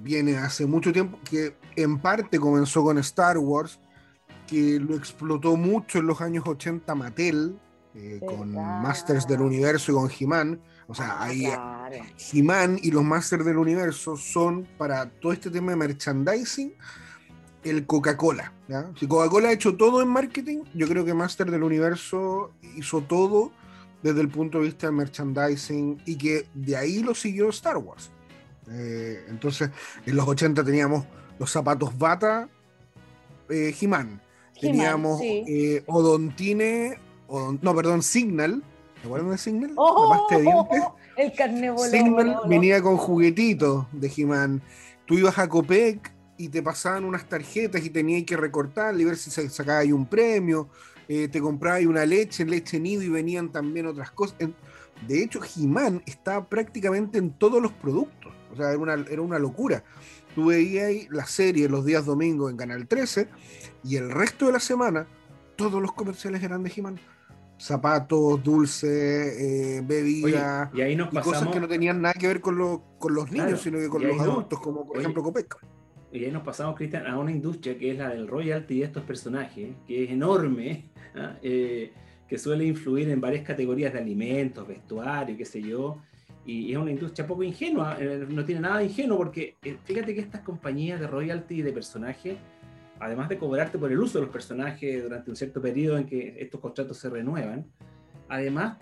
viene 0.01 0.37
hace 0.37 0.65
mucho 0.65 0.91
tiempo, 0.91 1.19
que 1.29 1.55
en 1.75 1.99
parte 1.99 2.39
comenzó 2.39 2.83
con 2.83 2.97
Star 2.99 3.37
Wars, 3.37 3.79
que 4.47 4.79
lo 4.79 4.95
explotó 4.95 5.55
mucho 5.55 5.99
en 5.99 6.07
los 6.07 6.21
años 6.21 6.43
80 6.47 6.93
Mattel, 6.95 7.59
eh, 7.95 8.19
con 8.25 8.53
Masters 8.53 9.27
del 9.27 9.41
Universo 9.41 9.91
y 9.91 9.95
con 9.95 10.11
He-Man. 10.11 10.59
O 10.87 10.93
sea, 10.93 11.11
ah, 11.11 11.23
ahí 11.23 11.47
He-Man 12.31 12.79
y 12.81 12.91
los 12.91 13.03
Masters 13.03 13.45
del 13.45 13.57
Universo 13.57 14.17
son 14.17 14.67
para 14.77 15.09
todo 15.09 15.31
este 15.31 15.49
tema 15.49 15.71
de 15.71 15.77
merchandising 15.77 16.73
el 17.63 17.85
Coca-Cola. 17.85 18.53
Si 18.99 19.07
Coca-Cola 19.07 19.49
ha 19.49 19.51
hecho 19.51 19.75
todo 19.75 20.01
en 20.01 20.07
marketing, 20.07 20.63
yo 20.73 20.87
creo 20.87 21.03
que 21.03 21.13
Masters 21.13 21.51
del 21.51 21.63
Universo 21.63 22.53
hizo 22.75 23.01
todo 23.01 23.51
desde 24.03 24.21
el 24.21 24.29
punto 24.29 24.59
de 24.59 24.65
vista 24.65 24.87
del 24.87 24.95
merchandising 24.95 26.01
y 26.05 26.15
que 26.15 26.47
de 26.53 26.77
ahí 26.77 26.99
lo 26.99 27.15
siguió 27.15 27.49
Star 27.49 27.77
Wars. 27.77 28.11
Eh, 28.69 29.25
entonces, 29.29 29.69
en 30.05 30.15
los 30.15 30.27
80 30.27 30.63
teníamos 30.63 31.05
los 31.39 31.51
zapatos 31.51 31.97
Bata, 31.97 32.47
eh, 33.49 33.75
He-Man. 33.79 34.21
Teníamos 34.59 35.21
eh, 35.21 35.83
Odontine, 35.85 36.97
no, 37.61 37.75
perdón, 37.75 38.01
Signal. 38.01 38.63
¿Te 39.01 39.07
acuerdan 39.07 39.31
de 39.31 39.37
Signal? 39.37 39.73
Oh, 39.75 40.27
el 41.17 41.33
carnívoro. 41.33 41.89
Signal 41.89 42.39
venía 42.47 42.81
con 42.81 42.97
juguetitos 42.97 43.85
de 43.91 44.11
He-Man. 44.15 44.61
Tú 45.05 45.15
ibas 45.15 45.37
a 45.37 45.47
Copec 45.47 46.11
y 46.37 46.49
te 46.49 46.61
pasaban 46.61 47.05
unas 47.05 47.27
tarjetas 47.27 47.83
y 47.83 47.89
tenías 47.89 48.23
que 48.23 48.37
recortar 48.37 48.99
y 48.99 49.03
ver 49.03 49.17
si 49.17 49.29
sacaba 49.29 49.79
ahí 49.79 49.91
un 49.91 50.05
premio. 50.05 50.69
Eh, 51.07 51.27
te 51.27 51.39
comprabas 51.39 51.85
una 51.85 52.05
leche, 52.05 52.45
leche 52.45 52.79
nido 52.79 53.03
y 53.03 53.09
venían 53.09 53.51
también 53.51 53.85
otras 53.85 54.11
cosas. 54.11 54.37
De 55.07 55.23
hecho, 55.23 55.39
He-Man 55.43 56.01
está 56.05 56.43
prácticamente 56.45 57.17
en 57.17 57.31
todos 57.31 57.61
los 57.61 57.71
productos. 57.73 58.33
O 58.51 58.55
sea, 58.55 58.69
era 58.69 58.79
una, 58.79 58.93
era 58.93 59.21
una 59.21 59.37
locura. 59.37 59.83
Tú 60.35 60.47
veías 60.47 60.85
ahí 60.87 61.07
la 61.09 61.25
serie 61.25 61.69
los 61.69 61.85
días 61.85 62.05
domingos 62.05 62.51
en 62.51 62.57
Canal 62.57 62.87
13 62.87 63.29
y 63.85 63.95
el 63.95 64.11
resto 64.11 64.47
de 64.47 64.51
la 64.51 64.59
semana 64.59 65.07
todos 65.55 65.81
los 65.81 65.93
comerciales 65.93 66.43
eran 66.43 66.61
de 66.61 66.71
He-Man. 66.75 66.99
Zapatos, 67.57 68.43
dulces, 68.43 68.91
eh, 68.91 69.81
bebidas 69.81 70.69
y, 70.73 70.81
ahí 70.81 70.93
nos 70.97 71.07
cosas 71.07 71.47
que 71.47 71.59
no 71.61 71.69
tenían 71.69 72.01
nada 72.01 72.13
que 72.13 72.27
ver 72.27 72.41
con, 72.41 72.81
con 72.99 73.15
los 73.15 73.31
niños, 73.31 73.61
sino 73.61 73.79
que 73.79 73.87
con 73.87 74.05
los 74.05 74.19
adultos, 74.19 74.59
como 74.59 74.85
por 74.85 74.99
ejemplo 74.99 75.23
Copec. 75.23 75.57
Y 76.11 76.25
ahí 76.25 76.31
nos 76.31 76.43
pasamos, 76.43 76.75
Cristian, 76.75 77.07
a 77.07 77.17
una 77.17 77.31
industria 77.31 77.77
que 77.77 77.91
es 77.91 77.97
la 77.97 78.09
del 78.09 78.27
royalty 78.27 78.79
de 78.79 78.85
estos 78.85 79.03
personajes, 79.03 79.69
que 79.87 80.03
es 80.03 80.11
enorme, 80.11 80.89
¿ah? 81.15 81.37
eh, 81.41 81.93
que 82.27 82.37
suele 82.37 82.65
influir 82.65 83.09
en 83.09 83.21
varias 83.21 83.45
categorías 83.45 83.93
de 83.93 83.99
alimentos, 83.99 84.67
vestuario, 84.67 85.37
qué 85.37 85.45
sé 85.45 85.61
yo, 85.61 86.01
y 86.45 86.71
es 86.71 86.77
una 86.77 86.91
industria 86.91 87.25
poco 87.25 87.43
ingenua, 87.43 87.97
eh, 87.99 88.25
no 88.29 88.45
tiene 88.45 88.61
nada 88.61 88.79
de 88.79 88.85
ingenuo, 88.85 89.17
porque 89.17 89.55
eh, 89.63 89.77
fíjate 89.83 90.13
que 90.13 90.21
estas 90.21 90.41
compañías 90.41 90.99
de 90.99 91.07
royalty 91.07 91.61
de 91.61 91.71
personajes, 91.71 92.37
además 92.99 93.29
de 93.29 93.37
cobrarte 93.37 93.77
por 93.77 93.91
el 93.91 93.99
uso 93.99 94.19
de 94.19 94.25
los 94.25 94.33
personajes 94.33 95.03
durante 95.03 95.29
un 95.29 95.35
cierto 95.35 95.61
periodo 95.61 95.97
en 95.97 96.05
que 96.05 96.35
estos 96.39 96.59
contratos 96.59 96.97
se 96.97 97.09
renuevan, 97.09 97.65
además 98.29 98.77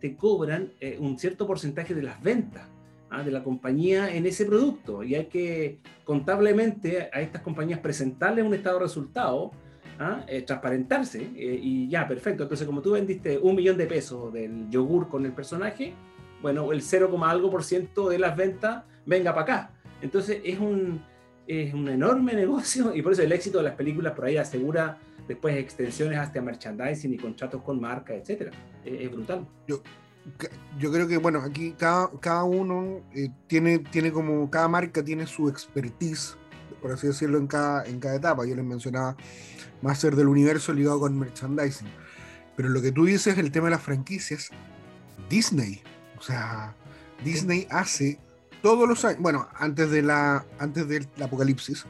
te 0.00 0.14
cobran 0.14 0.72
un 0.98 1.18
cierto 1.18 1.46
porcentaje 1.46 1.94
de 1.94 2.02
las 2.02 2.22
ventas 2.22 2.68
¿ah? 3.10 3.22
de 3.22 3.30
la 3.30 3.42
compañía 3.42 4.14
en 4.14 4.26
ese 4.26 4.44
producto 4.44 5.02
y 5.02 5.14
hay 5.14 5.26
que 5.26 5.78
contablemente 6.04 7.08
a 7.12 7.20
estas 7.20 7.42
compañías 7.42 7.80
presentarles 7.80 8.44
un 8.44 8.54
estado 8.54 8.78
de 8.78 8.84
resultado 8.84 9.52
¿ah? 9.98 10.24
Eh, 10.26 10.42
transparentarse 10.42 11.22
eh, 11.34 11.60
y 11.62 11.88
ya, 11.88 12.06
perfecto. 12.06 12.44
Entonces, 12.44 12.66
como 12.66 12.82
tú 12.82 12.92
vendiste 12.92 13.38
un 13.38 13.56
millón 13.56 13.76
de 13.76 13.86
pesos 13.86 14.32
del 14.32 14.68
yogur 14.70 15.08
con 15.08 15.24
el 15.24 15.32
personaje, 15.32 15.94
bueno, 16.42 16.72
el 16.72 16.82
0, 16.82 17.10
algo 17.24 17.50
por 17.50 17.64
ciento 17.64 18.08
de 18.08 18.18
las 18.18 18.36
ventas 18.36 18.84
venga 19.04 19.34
para 19.34 19.42
acá. 19.42 19.70
Entonces 20.02 20.40
es 20.44 20.58
un, 20.58 21.02
es 21.46 21.72
un 21.74 21.88
enorme 21.88 22.32
negocio 22.34 22.94
y 22.94 23.02
por 23.02 23.12
eso 23.12 23.22
el 23.22 23.32
éxito 23.32 23.58
de 23.58 23.64
las 23.64 23.74
películas 23.74 24.12
por 24.12 24.26
ahí 24.26 24.36
asegura 24.36 24.98
después 25.26 25.56
extensiones 25.56 26.18
hasta 26.18 26.40
merchandising 26.40 27.14
y 27.14 27.16
contratos 27.16 27.62
con 27.62 27.80
marcas, 27.80 28.16
etcétera. 28.16 28.52
Es, 28.84 29.10
brutal. 29.10 29.46
Yo, 29.66 29.82
yo 30.78 30.92
creo 30.92 31.08
que, 31.08 31.16
bueno, 31.16 31.40
aquí 31.40 31.74
cada, 31.76 32.10
cada 32.20 32.44
uno 32.44 33.00
eh, 33.14 33.30
tiene, 33.46 33.78
tiene 33.78 34.12
como, 34.12 34.48
cada 34.50 34.68
marca 34.68 35.04
tiene 35.04 35.26
su 35.26 35.48
expertise, 35.48 36.36
por 36.80 36.92
así 36.92 37.08
decirlo, 37.08 37.38
en 37.38 37.48
cada, 37.48 37.84
en 37.86 37.98
cada 37.98 38.16
etapa. 38.16 38.46
Yo 38.46 38.54
les 38.54 38.64
mencionaba 38.64 39.16
más 39.82 39.98
ser 39.98 40.14
del 40.14 40.28
universo 40.28 40.72
ligado 40.72 41.00
con 41.00 41.18
merchandising. 41.18 41.88
Pero 42.56 42.68
lo 42.68 42.80
que 42.80 42.92
tú 42.92 43.04
dices, 43.04 43.36
el 43.36 43.50
tema 43.50 43.66
de 43.66 43.72
las 43.72 43.82
franquicias, 43.82 44.50
Disney. 45.28 45.82
O 46.18 46.22
sea, 46.22 46.74
Disney 47.24 47.66
hace 47.70 48.18
todos 48.62 48.88
los 48.88 49.04
años, 49.04 49.20
bueno, 49.20 49.48
antes, 49.54 49.90
de 49.90 50.02
la, 50.02 50.44
antes 50.58 50.88
del 50.88 51.06
apocalipsis, 51.22 51.86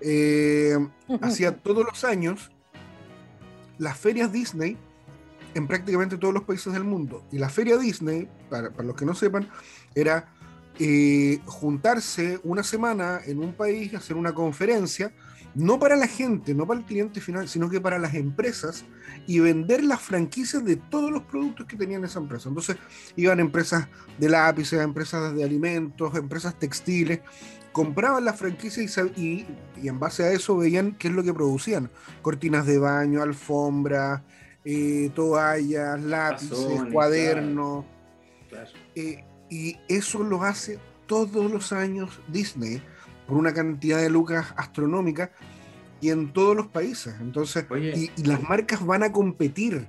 eh, 0.00 0.76
hacía 1.20 1.56
todos 1.56 1.84
los 1.84 2.04
años 2.04 2.50
las 3.78 3.96
ferias 3.98 4.32
Disney 4.32 4.76
en 5.54 5.66
prácticamente 5.66 6.16
todos 6.16 6.34
los 6.34 6.44
países 6.44 6.72
del 6.72 6.84
mundo. 6.84 7.24
Y 7.30 7.38
la 7.38 7.48
feria 7.48 7.76
Disney, 7.76 8.28
para, 8.48 8.70
los 8.70 8.96
que 8.96 9.04
no 9.04 9.14
sepan, 9.14 9.48
era 9.94 10.32
eh, 10.78 11.40
juntarse 11.44 12.40
una 12.44 12.62
semana 12.62 13.20
en 13.24 13.38
un 13.38 13.52
país, 13.52 13.94
hacer 13.94 14.16
una 14.16 14.32
conferencia, 14.32 15.12
no 15.54 15.78
para 15.78 15.96
la 15.96 16.06
gente, 16.06 16.54
no 16.54 16.66
para 16.66 16.80
el 16.80 16.86
cliente 16.86 17.20
final, 17.20 17.48
sino 17.48 17.68
que 17.68 17.80
para 17.80 17.98
las 17.98 18.14
empresas 18.14 18.84
y 19.26 19.40
vender 19.40 19.84
las 19.84 20.00
franquicias 20.00 20.64
de 20.64 20.76
todos 20.76 21.10
los 21.10 21.22
productos 21.24 21.66
que 21.66 21.76
tenían 21.76 22.04
esa 22.04 22.18
empresa. 22.18 22.48
Entonces 22.48 22.76
iban 23.16 23.40
empresas 23.40 23.88
de 24.18 24.28
lápices, 24.28 24.80
empresas 24.80 25.34
de 25.34 25.44
alimentos, 25.44 26.14
empresas 26.16 26.58
textiles, 26.58 27.20
compraban 27.72 28.24
las 28.24 28.38
franquicias 28.38 29.00
y, 29.16 29.46
en 29.76 29.98
base 29.98 30.24
a 30.24 30.32
eso 30.32 30.56
veían 30.56 30.92
qué 30.92 31.08
es 31.08 31.14
lo 31.14 31.22
que 31.22 31.34
producían. 31.34 31.90
Cortinas 32.22 32.66
de 32.66 32.78
baño, 32.78 33.22
alfombras, 33.22 34.22
eh, 34.64 35.10
toallas, 35.14 36.00
lápices, 36.00 36.82
cuadernos. 36.90 37.84
Eh, 38.94 39.24
y 39.50 39.76
eso 39.88 40.22
lo 40.22 40.42
hace 40.42 40.78
todos 41.06 41.50
los 41.50 41.72
años 41.72 42.20
Disney 42.28 42.82
por 43.26 43.36
una 43.36 43.52
cantidad 43.52 44.00
de 44.00 44.10
lucas 44.10 44.54
astronómicas 44.56 45.30
y 46.00 46.10
en 46.10 46.32
todos 46.32 46.56
los 46.56 46.66
países. 46.66 47.14
Entonces, 47.20 47.64
y, 48.16 48.22
las 48.24 48.42
marcas 48.42 48.84
van 48.84 49.02
a 49.02 49.12
competir. 49.12 49.88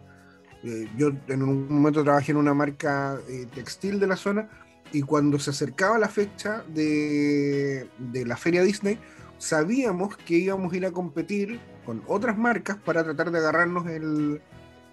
Eh, 0.64 0.88
yo 0.98 1.12
en 1.28 1.44
un 1.44 1.68
momento 1.68 2.04
trabajé 2.04 2.32
en 2.32 2.38
una 2.38 2.54
marca 2.54 3.20
textil 3.54 4.00
de 4.00 4.08
la 4.08 4.16
zona 4.16 4.50
y 4.94 5.02
cuando 5.02 5.40
se 5.40 5.50
acercaba 5.50 5.98
la 5.98 6.08
fecha 6.08 6.64
de, 6.68 7.90
la 8.14 8.38
feria 8.38 8.62
Disney, 8.62 9.00
sabíamos 9.40 10.16
que 10.16 10.36
íbamos 10.36 10.72
a 10.72 10.78
ir 10.78 10.86
a 10.86 10.92
competir 10.92 11.60
con 11.86 12.04
otras 12.08 12.38
marcas 12.38 12.78
para 12.78 13.04
tratar 13.04 13.32
de 13.32 13.40
agarrarnos 13.40 13.88
el, 13.88 14.40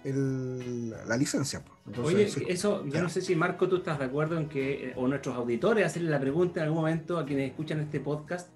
la 0.03 1.17
licencia. 1.17 1.63
Oye, 2.03 2.29
eso, 2.47 2.85
yo 2.85 3.01
no 3.01 3.09
sé 3.09 3.21
si 3.21 3.35
Marco, 3.35 3.67
tú 3.67 3.77
estás 3.77 3.99
de 3.99 4.05
acuerdo 4.05 4.37
en 4.37 4.49
que, 4.49 4.89
eh, 4.89 4.93
o 4.95 5.07
nuestros 5.07 5.35
auditores, 5.35 5.85
hacerle 5.85 6.09
la 6.09 6.19
pregunta 6.19 6.59
en 6.59 6.67
algún 6.67 6.81
momento 6.81 7.19
a 7.19 7.25
quienes 7.25 7.49
escuchan 7.49 7.79
este 7.79 7.99
podcast, 7.99 8.49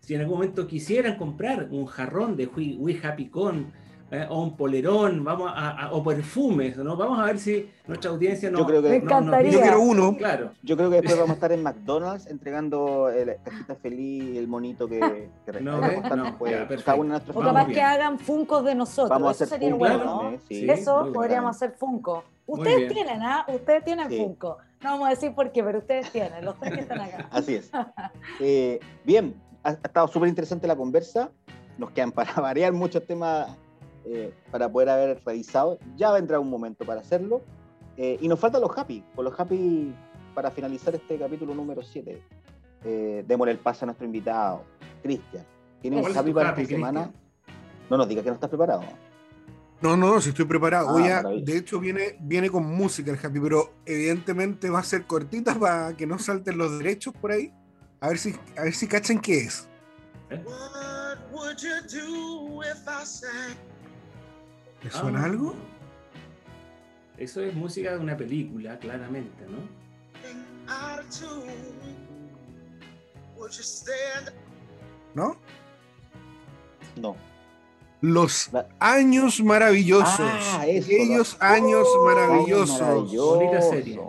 si 0.00 0.14
en 0.14 0.20
algún 0.20 0.36
momento 0.36 0.66
quisieran 0.66 1.16
comprar 1.16 1.68
un 1.70 1.86
jarrón 1.86 2.36
de 2.36 2.46
We, 2.46 3.00
Happy 3.02 3.28
Con 3.28 3.72
¿eh? 4.22 4.26
o 4.28 4.42
un 4.42 4.56
polerón, 4.56 5.24
vamos 5.24 5.52
a, 5.54 5.90
o 5.92 6.02
perfumes, 6.02 6.76
¿no? 6.76 6.96
Vamos 6.96 7.18
a 7.18 7.24
ver 7.24 7.38
si 7.38 7.70
nuestra 7.86 8.10
audiencia 8.10 8.50
no. 8.50 8.58
Yo 8.58 8.66
creo 8.66 8.82
que, 8.82 9.02
yo 9.50 9.60
quiero 9.60 9.80
uno. 9.80 10.16
Claro. 10.16 10.50
Yo 10.62 10.76
creo 10.76 10.90
que 10.90 10.96
después 10.96 11.16
vamos 11.16 11.30
a 11.30 11.34
estar 11.34 11.52
en 11.52 11.62
McDonald's 11.64 12.26
entregando 12.26 13.08
el 13.10 13.36
cajita 13.42 13.74
feliz, 13.76 14.36
el 14.36 14.48
monito 14.48 14.88
que, 14.88 15.28
que 15.44 15.60
no, 15.60 15.80
no, 15.80 16.38
pues, 16.38 16.84
O 17.34 17.40
capaz 17.40 17.66
que 17.66 17.82
hagan 17.82 18.18
funcos 18.18 18.64
de 18.64 18.74
nosotros. 18.74 19.10
Vamos 19.10 19.28
a 19.28 19.30
hacer 19.30 19.46
Eso 19.46 19.54
sería 19.56 19.74
bueno, 19.74 20.04
¿no? 20.04 20.38
Sí, 20.48 20.66
Eso 20.68 21.10
podríamos 21.12 21.56
hacer 21.56 21.72
funko. 21.72 22.24
Ustedes 22.46 22.92
tienen, 22.92 23.22
¿ah? 23.22 23.46
Ustedes 23.48 23.84
tienen 23.84 24.10
funko. 24.10 24.58
No 24.82 24.90
vamos 24.90 25.06
a 25.06 25.10
decir 25.10 25.34
por 25.34 25.50
qué, 25.50 25.64
pero 25.64 25.78
ustedes 25.78 26.10
tienen, 26.10 26.44
los 26.44 26.60
tres 26.60 26.74
que 26.74 26.80
están 26.80 27.00
acá. 27.00 27.28
Así 27.32 27.54
es. 27.54 27.70
Eh, 28.38 28.78
bien, 29.02 29.34
ha, 29.62 29.70
estado 29.70 30.08
súper 30.08 30.28
interesante 30.28 30.66
la 30.66 30.76
conversa. 30.76 31.30
Nos 31.78 31.90
quedan 31.90 32.12
para 32.12 32.34
variar 32.40 32.72
muchos 32.72 33.06
temas 33.06 33.48
eh, 34.04 34.32
para 34.50 34.70
poder 34.70 34.90
haber 34.90 35.22
revisado. 35.24 35.78
Ya 35.96 36.12
vendrá 36.12 36.40
un 36.40 36.50
momento 36.50 36.84
para 36.84 37.00
hacerlo. 37.00 37.42
Eh, 37.96 38.18
y 38.20 38.28
nos 38.28 38.38
faltan 38.38 38.60
los 38.60 38.76
happy. 38.76 39.04
Con 39.14 39.24
los 39.24 39.38
happy, 39.38 39.94
para 40.34 40.50
finalizar 40.50 40.94
este 40.94 41.18
capítulo 41.18 41.54
número 41.54 41.82
7, 41.82 42.22
eh, 42.84 43.24
démosle 43.26 43.52
el 43.52 43.58
paso 43.58 43.84
a 43.84 43.86
nuestro 43.86 44.06
invitado, 44.06 44.64
Cristian. 45.02 45.44
¿Tiene 45.80 45.98
un 46.00 46.16
happy 46.16 46.32
para 46.32 46.50
esta 46.50 46.64
semana? 46.64 47.12
No 47.88 47.96
nos 47.96 48.08
digas 48.08 48.24
que 48.24 48.30
no 48.30 48.34
estás 48.34 48.48
preparado. 48.48 48.82
No, 49.80 49.96
no, 49.96 50.20
si 50.20 50.30
estoy 50.30 50.46
preparado. 50.46 50.96
Ah, 50.96 51.22
de 51.22 51.58
hecho, 51.58 51.78
viene, 51.78 52.16
viene 52.20 52.48
con 52.48 52.64
música 52.64 53.10
el 53.10 53.18
happy, 53.22 53.38
pero 53.38 53.74
evidentemente 53.84 54.70
va 54.70 54.78
a 54.78 54.82
ser 54.82 55.06
cortita 55.06 55.54
para 55.54 55.94
que 55.94 56.06
no 56.06 56.18
salten 56.18 56.56
los 56.56 56.78
derechos 56.78 57.12
por 57.14 57.32
ahí. 57.32 57.52
A 58.00 58.08
ver 58.08 58.18
si, 58.18 58.34
a 58.56 58.62
ver 58.62 58.74
si 58.74 58.86
cachan 58.86 59.20
qué 59.20 59.40
es. 59.40 59.68
¿Le 64.84 64.90
suena 64.90 65.22
ah. 65.22 65.24
algo? 65.24 65.54
Eso 67.16 67.40
es 67.40 67.54
música 67.54 67.92
de 67.94 67.98
una 68.00 68.16
película, 68.16 68.78
claramente, 68.78 69.44
¿no? 69.46 69.58
¿No? 75.14 75.36
No. 76.96 77.16
Los 78.02 78.50
años 78.78 79.40
maravillosos. 79.42 80.20
Ah, 80.20 80.60
Aquellos 80.62 81.36
años 81.40 81.86
oh, 81.88 82.04
maravillosos. 82.04 83.16
Bonita 83.16 83.62
serie. 83.62 84.00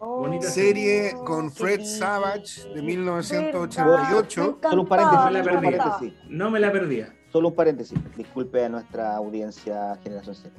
Bonita 0.00 0.50
serie 0.50 1.14
con 1.24 1.52
Fred 1.52 1.84
Savage 1.84 2.68
de 2.74 2.82
1988. 2.82 4.58
Solo 4.60 4.82
un 4.82 4.88
paréntesis. 4.88 6.14
No 6.28 6.50
me 6.50 6.58
la 6.58 6.72
perdía. 6.72 7.14
Solo 7.36 7.48
un 7.48 7.54
paréntesis, 7.54 7.98
disculpe 8.16 8.64
a 8.64 8.70
nuestra 8.70 9.14
audiencia 9.14 9.98
Generación 10.02 10.34
Z. 10.34 10.50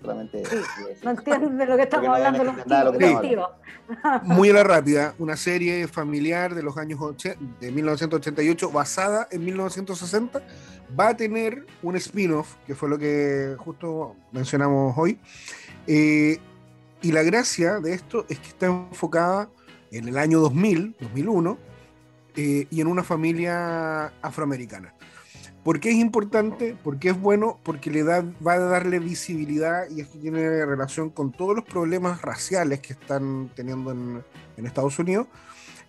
Solamente. 0.00 0.44
no 1.02 1.10
entienden 1.10 1.58
de 1.58 1.66
lo 1.66 1.76
que 1.76 1.82
estamos 1.82 2.08
hablando 2.08 2.44
los 2.44 2.54
Muy 4.22 4.48
a 4.50 4.52
la 4.52 4.62
rápida, 4.62 5.16
una 5.18 5.36
serie 5.36 5.88
familiar 5.88 6.54
de 6.54 6.62
los 6.62 6.76
años 6.76 7.00
de 7.58 7.72
1988 7.72 8.70
basada 8.70 9.26
en 9.32 9.44
1960 9.44 10.40
va 10.96 11.08
a 11.08 11.16
tener 11.16 11.66
un 11.82 11.96
spin-off, 11.96 12.54
que 12.64 12.76
fue 12.76 12.88
lo 12.88 12.96
que 12.96 13.56
justo 13.58 14.14
mencionamos 14.30 14.94
hoy. 14.96 15.18
Eh, 15.88 16.38
y 17.02 17.10
la 17.10 17.24
gracia 17.24 17.80
de 17.80 17.92
esto 17.92 18.24
es 18.28 18.38
que 18.38 18.48
está 18.50 18.66
enfocada 18.66 19.48
en 19.90 20.06
el 20.06 20.16
año 20.16 20.38
2000, 20.38 20.94
2001, 21.00 21.58
eh, 22.36 22.68
y 22.70 22.80
en 22.80 22.86
una 22.86 23.02
familia 23.02 24.12
afroamericana. 24.22 24.94
¿Por 25.64 25.80
qué 25.80 25.90
es 25.90 25.96
importante? 25.96 26.76
Porque 26.84 27.08
es 27.08 27.18
bueno, 27.18 27.58
porque 27.62 27.90
le 27.90 28.04
da, 28.04 28.22
va 28.46 28.52
a 28.52 28.58
darle 28.58 28.98
visibilidad 28.98 29.88
y 29.90 30.02
esto 30.02 30.18
tiene 30.18 30.64
relación 30.66 31.08
con 31.08 31.32
todos 31.32 31.56
los 31.56 31.64
problemas 31.64 32.20
raciales 32.20 32.80
que 32.80 32.92
están 32.92 33.50
teniendo 33.54 33.90
en, 33.90 34.22
Estados 34.58 34.98
Unidos 34.98 35.26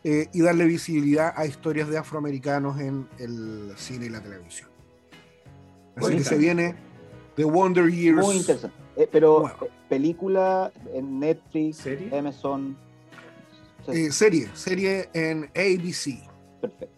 eh, 0.05 0.27
y 0.31 0.41
darle 0.41 0.63
visibilidad 0.63 1.33
a 1.35 1.45
historias 1.45 1.89
de 1.89 1.97
afroamericanos 1.97 2.79
en 2.79 3.07
el 3.19 3.73
cine 3.75 4.05
y 4.05 4.09
la 4.09 4.21
televisión. 4.21 4.69
Así 5.97 6.15
que 6.15 6.23
se 6.23 6.37
viene 6.37 6.75
The 7.35 7.43
Wonder 7.43 7.91
Years. 7.91 8.25
Muy 8.25 8.37
interesante. 8.37 8.77
Eh, 8.95 9.09
pero, 9.11 9.47
eh, 9.47 9.69
¿película 9.89 10.71
en 10.93 11.19
Netflix, 11.19 11.77
¿Serie? 11.77 12.17
Amazon? 12.17 12.77
serie, 14.09 14.49
serie 14.53 15.09
en 15.13 15.43
ABC. 15.53 16.23
Perfecto. 16.61 16.94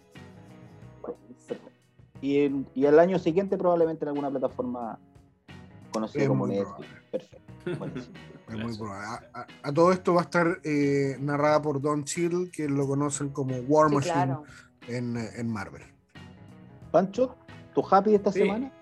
Y, 2.20 2.50
y 2.74 2.84
el 2.84 2.98
año 2.98 3.18
siguiente 3.18 3.56
probablemente 3.56 4.04
en 4.04 4.08
alguna 4.08 4.30
plataforma 4.30 4.98
conocida 5.90 6.26
como 6.28 6.46
Netflix. 6.46 6.88
Perfecto. 7.10 7.52
Es 8.48 8.56
muy 8.56 8.76
probable. 8.78 9.28
A, 9.62 9.72
todo 9.72 9.92
esto 9.92 10.14
va 10.14 10.22
a 10.22 10.24
estar 10.24 10.60
eh, 10.64 11.16
narrada 11.20 11.60
por 11.60 11.82
Don 11.82 12.04
Chill, 12.04 12.50
que 12.50 12.66
lo 12.66 12.86
conocen 12.86 13.28
como 13.28 13.54
War 13.56 13.92
Machine 13.92 14.38
en, 14.86 15.18
en, 15.18 15.50
Marvel. 15.50 15.82
Pancho, 16.90 17.36
¿tu 17.74 17.84
happy 17.86 18.10
de 18.10 18.16
esta 18.16 18.32
semana? 18.32 18.72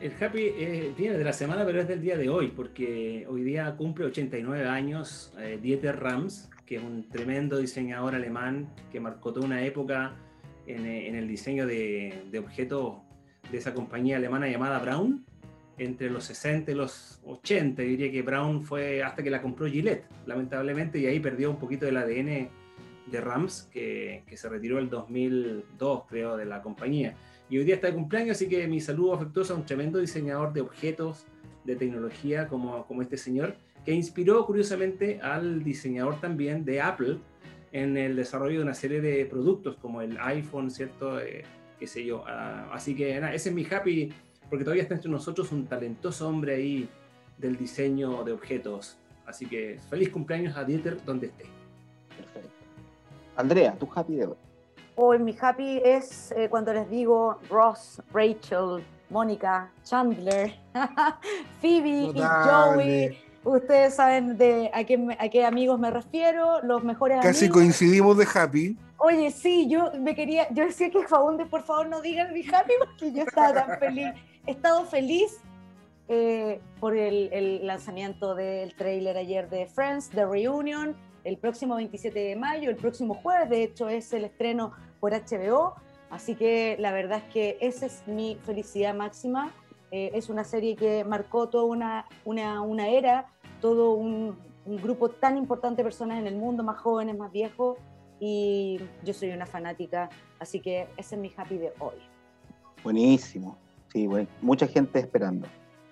El 0.00 0.12
happy 0.20 0.40
eh, 0.42 0.94
viene 0.98 1.16
de 1.16 1.22
la 1.22 1.32
semana, 1.32 1.64
pero 1.64 1.80
es 1.80 1.86
del 1.86 2.00
día 2.00 2.18
de 2.18 2.28
hoy, 2.28 2.48
porque 2.48 3.24
hoy 3.30 3.44
día 3.44 3.76
cumple 3.76 4.06
89 4.06 4.68
años 4.68 5.32
eh, 5.38 5.60
Dieter 5.62 6.00
Rams, 6.00 6.50
que 6.66 6.76
es 6.76 6.82
un 6.82 7.08
tremendo 7.08 7.58
diseñador 7.58 8.16
alemán 8.16 8.68
que 8.90 8.98
marcó 8.98 9.32
toda 9.32 9.46
una 9.46 9.64
época 9.64 10.16
eh, 10.66 11.08
en, 11.08 11.14
el 11.14 11.28
diseño 11.28 11.66
de, 11.66 12.30
objetos 12.38 12.96
de 13.50 13.58
esa 13.58 13.74
compañía 13.74 14.16
alemana 14.16 14.48
llamada 14.48 14.78
Braun, 14.78 15.24
entre 15.78 16.10
los 16.10 16.24
60 16.24 16.70
y 16.70 16.74
los 16.74 17.20
80. 17.24 17.82
Diría 17.82 18.10
que 18.10 18.22
Brown 18.22 18.62
fue 18.62 19.02
hasta 19.02 19.22
que 19.22 19.30
la 19.30 19.42
compró 19.42 19.66
Gillette, 19.66 20.06
lamentablemente, 20.26 20.98
y 20.98 21.06
ahí 21.06 21.20
perdió 21.20 21.50
un 21.50 21.58
poquito 21.58 21.86
del 21.86 21.96
ADN 21.96 22.48
de 23.06 23.20
Rams, 23.20 23.68
que, 23.72 24.24
se 24.34 24.48
retiró 24.48 24.78
el 24.78 24.88
2002, 24.88 26.02
creo, 26.08 26.36
de 26.36 26.46
la 26.46 26.62
compañía. 26.62 27.14
Y 27.50 27.58
hoy 27.58 27.64
día 27.64 27.74
está 27.74 27.88
de 27.88 27.94
cumpleaños, 27.94 28.36
así 28.36 28.48
que 28.48 28.66
mi 28.66 28.80
saludo 28.80 29.14
afectuoso 29.14 29.54
a 29.54 29.56
un 29.56 29.66
tremendo 29.66 29.98
diseñador 29.98 30.52
de 30.52 30.62
objetos 30.62 31.26
de 31.64 31.76
tecnología 31.76 32.48
como 32.48 33.02
este 33.02 33.16
señor, 33.16 33.56
que 33.84 33.92
inspiró 33.92 34.46
curiosamente 34.46 35.20
al 35.20 35.62
diseñador 35.62 36.20
también 36.20 36.64
de 36.64 36.80
Apple 36.80 37.18
en 37.74 37.96
el 37.96 38.14
desarrollo 38.14 38.58
de 38.58 38.62
una 38.62 38.74
serie 38.74 39.00
de 39.00 39.26
productos 39.26 39.76
como 39.82 40.00
el 40.00 40.16
iPhone, 40.20 40.70
¿cierto? 40.70 41.20
Eh, 41.20 41.42
qué 41.76 41.88
sé 41.88 42.04
yo. 42.04 42.22
Ah, 42.24 42.70
así 42.72 42.94
que 42.94 43.18
nada, 43.18 43.34
ese 43.34 43.48
es 43.48 43.54
mi 43.54 43.66
happy, 43.68 44.14
porque 44.48 44.64
todavía 44.64 44.84
está 44.84 44.94
entre 44.94 45.10
nosotros 45.10 45.50
un 45.50 45.66
talentoso 45.66 46.28
hombre 46.28 46.54
ahí 46.54 46.88
del 47.36 47.56
diseño 47.56 48.22
de 48.22 48.30
objetos. 48.30 48.96
Así 49.26 49.46
que 49.46 49.80
feliz 49.90 50.10
cumpleaños 50.10 50.56
a 50.56 50.62
Dieter 50.62 51.04
donde 51.04 51.26
esté. 51.26 51.46
Perfecto. 52.16 52.48
Andrea, 53.34 53.76
tu 53.76 53.88
happy 53.92 54.16
de 54.16 54.26
hoy. 54.26 54.36
Hoy 54.94 55.18
mi 55.18 55.36
happy 55.38 55.80
es 55.84 56.30
eh, 56.36 56.48
cuando 56.48 56.72
les 56.72 56.88
digo 56.88 57.40
Ross, 57.50 58.00
Rachel, 58.12 58.84
Mónica, 59.10 59.72
Chandler, 59.82 60.54
Phoebe 61.60 62.12
y 62.14 62.22
Joey. 62.22 63.18
Ustedes 63.44 63.94
saben 63.94 64.38
de 64.38 64.70
a 64.72 64.84
qué, 64.84 65.16
a 65.18 65.28
qué 65.28 65.44
amigos 65.44 65.78
me 65.78 65.90
refiero, 65.90 66.62
los 66.62 66.82
mejores 66.82 67.18
Casi 67.20 67.44
amigos. 67.44 67.58
coincidimos 67.62 68.16
de 68.16 68.26
happy. 68.34 68.76
Oye, 68.96 69.30
sí, 69.30 69.68
yo 69.68 69.92
me 70.00 70.14
quería, 70.14 70.48
yo 70.50 70.64
decía 70.64 70.90
que 70.90 71.06
Faunde, 71.06 71.44
por 71.44 71.62
favor, 71.62 71.88
no 71.88 72.00
digan 72.00 72.32
mi 72.32 72.40
happy 72.40 72.72
porque 72.78 73.12
yo 73.12 73.22
estaba 73.22 73.52
tan 73.52 73.78
feliz. 73.80 74.08
He 74.46 74.52
estado 74.52 74.84
feliz 74.86 75.38
eh, 76.08 76.60
por 76.80 76.96
el, 76.96 77.28
el 77.32 77.66
lanzamiento 77.66 78.34
del 78.34 78.74
tráiler 78.74 79.16
ayer 79.18 79.50
de 79.50 79.66
Friends, 79.66 80.08
The 80.08 80.24
Reunion, 80.24 80.96
el 81.24 81.36
próximo 81.36 81.76
27 81.76 82.18
de 82.18 82.36
mayo, 82.36 82.70
el 82.70 82.76
próximo 82.76 83.14
jueves, 83.14 83.50
de 83.50 83.62
hecho 83.62 83.88
es 83.88 84.12
el 84.14 84.24
estreno 84.24 84.72
por 85.00 85.12
HBO, 85.12 85.74
así 86.10 86.34
que 86.34 86.76
la 86.78 86.92
verdad 86.92 87.18
es 87.26 87.32
que 87.32 87.58
esa 87.60 87.86
es 87.86 88.02
mi 88.06 88.38
felicidad 88.44 88.94
máxima. 88.94 89.52
Eh, 89.90 90.10
es 90.14 90.28
una 90.28 90.44
serie 90.44 90.76
que 90.76 91.04
marcó 91.04 91.48
toda 91.48 91.64
una, 91.64 92.06
una, 92.24 92.62
una 92.62 92.88
era, 92.88 93.26
todo 93.64 93.94
un, 93.94 94.36
un 94.66 94.76
grupo 94.76 95.08
tan 95.08 95.38
importante 95.38 95.78
de 95.80 95.84
personas 95.84 96.18
en 96.18 96.26
el 96.26 96.36
mundo, 96.36 96.62
más 96.62 96.76
jóvenes, 96.76 97.16
más 97.16 97.32
viejos, 97.32 97.78
y 98.20 98.78
yo 99.02 99.14
soy 99.14 99.30
una 99.30 99.46
fanática, 99.46 100.10
así 100.38 100.60
que 100.60 100.86
ese 100.98 101.14
es 101.14 101.20
mi 101.22 101.32
happy 101.34 101.56
de 101.56 101.72
hoy. 101.78 101.94
Buenísimo. 102.82 103.56
Sí, 103.90 104.06
bueno, 104.06 104.28
mucha 104.42 104.66
gente 104.66 104.98
esperando 104.98 105.46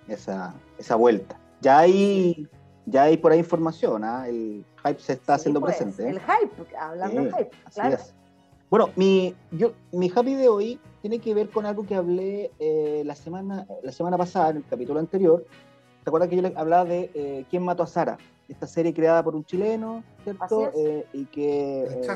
esa, 0.06 0.52
esa 0.76 0.96
vuelta. 0.96 1.40
Ya 1.62 1.78
hay, 1.78 2.46
ya 2.84 3.04
hay 3.04 3.16
por 3.16 3.32
ahí 3.32 3.38
información, 3.38 4.04
¿ah? 4.04 4.28
el 4.28 4.66
hype 4.84 5.00
se 5.00 5.14
está 5.14 5.38
Sí, 5.38 5.40
haciendo 5.40 5.60
pues, 5.60 5.74
presente. 5.78 6.02
¿eh? 6.02 6.10
El 6.10 6.20
hype, 6.20 6.76
hablando 6.76 7.22
Sí, 7.22 7.24
de 7.24 7.32
hype, 7.32 7.50
así 7.64 7.80
claro. 7.80 7.94
es. 7.94 8.14
Bueno, 8.68 8.90
mi, 8.96 9.34
yo, 9.50 9.72
mi 9.92 10.12
happy 10.14 10.34
de 10.34 10.48
hoy 10.50 10.78
tiene 11.00 11.20
que 11.20 11.32
ver 11.32 11.48
con 11.48 11.64
algo 11.64 11.86
que 11.86 11.94
hablé 11.94 12.50
eh, 12.58 13.02
la, 13.06 13.14
semana, 13.14 13.66
la 13.82 13.92
semana 13.92 14.18
pasada, 14.18 14.50
en 14.50 14.56
el 14.58 14.66
capítulo 14.66 15.00
anterior. 15.00 15.46
¿Te 16.02 16.10
acuerdas 16.10 16.28
que 16.28 16.36
yo 16.36 16.42
les 16.42 16.56
hablaba 16.56 16.84
de 16.84 17.10
eh, 17.14 17.44
¿Quién 17.48 17.62
mató 17.62 17.84
a 17.84 17.86
Sara? 17.86 18.18
Esta 18.48 18.66
serie 18.66 18.92
creada 18.92 19.22
por 19.22 19.36
un 19.36 19.44
chileno, 19.44 20.02
¿cierto? 20.24 20.70
Eh, 20.74 21.06
y 21.12 21.26
que, 21.26 21.84
eh, 21.84 22.06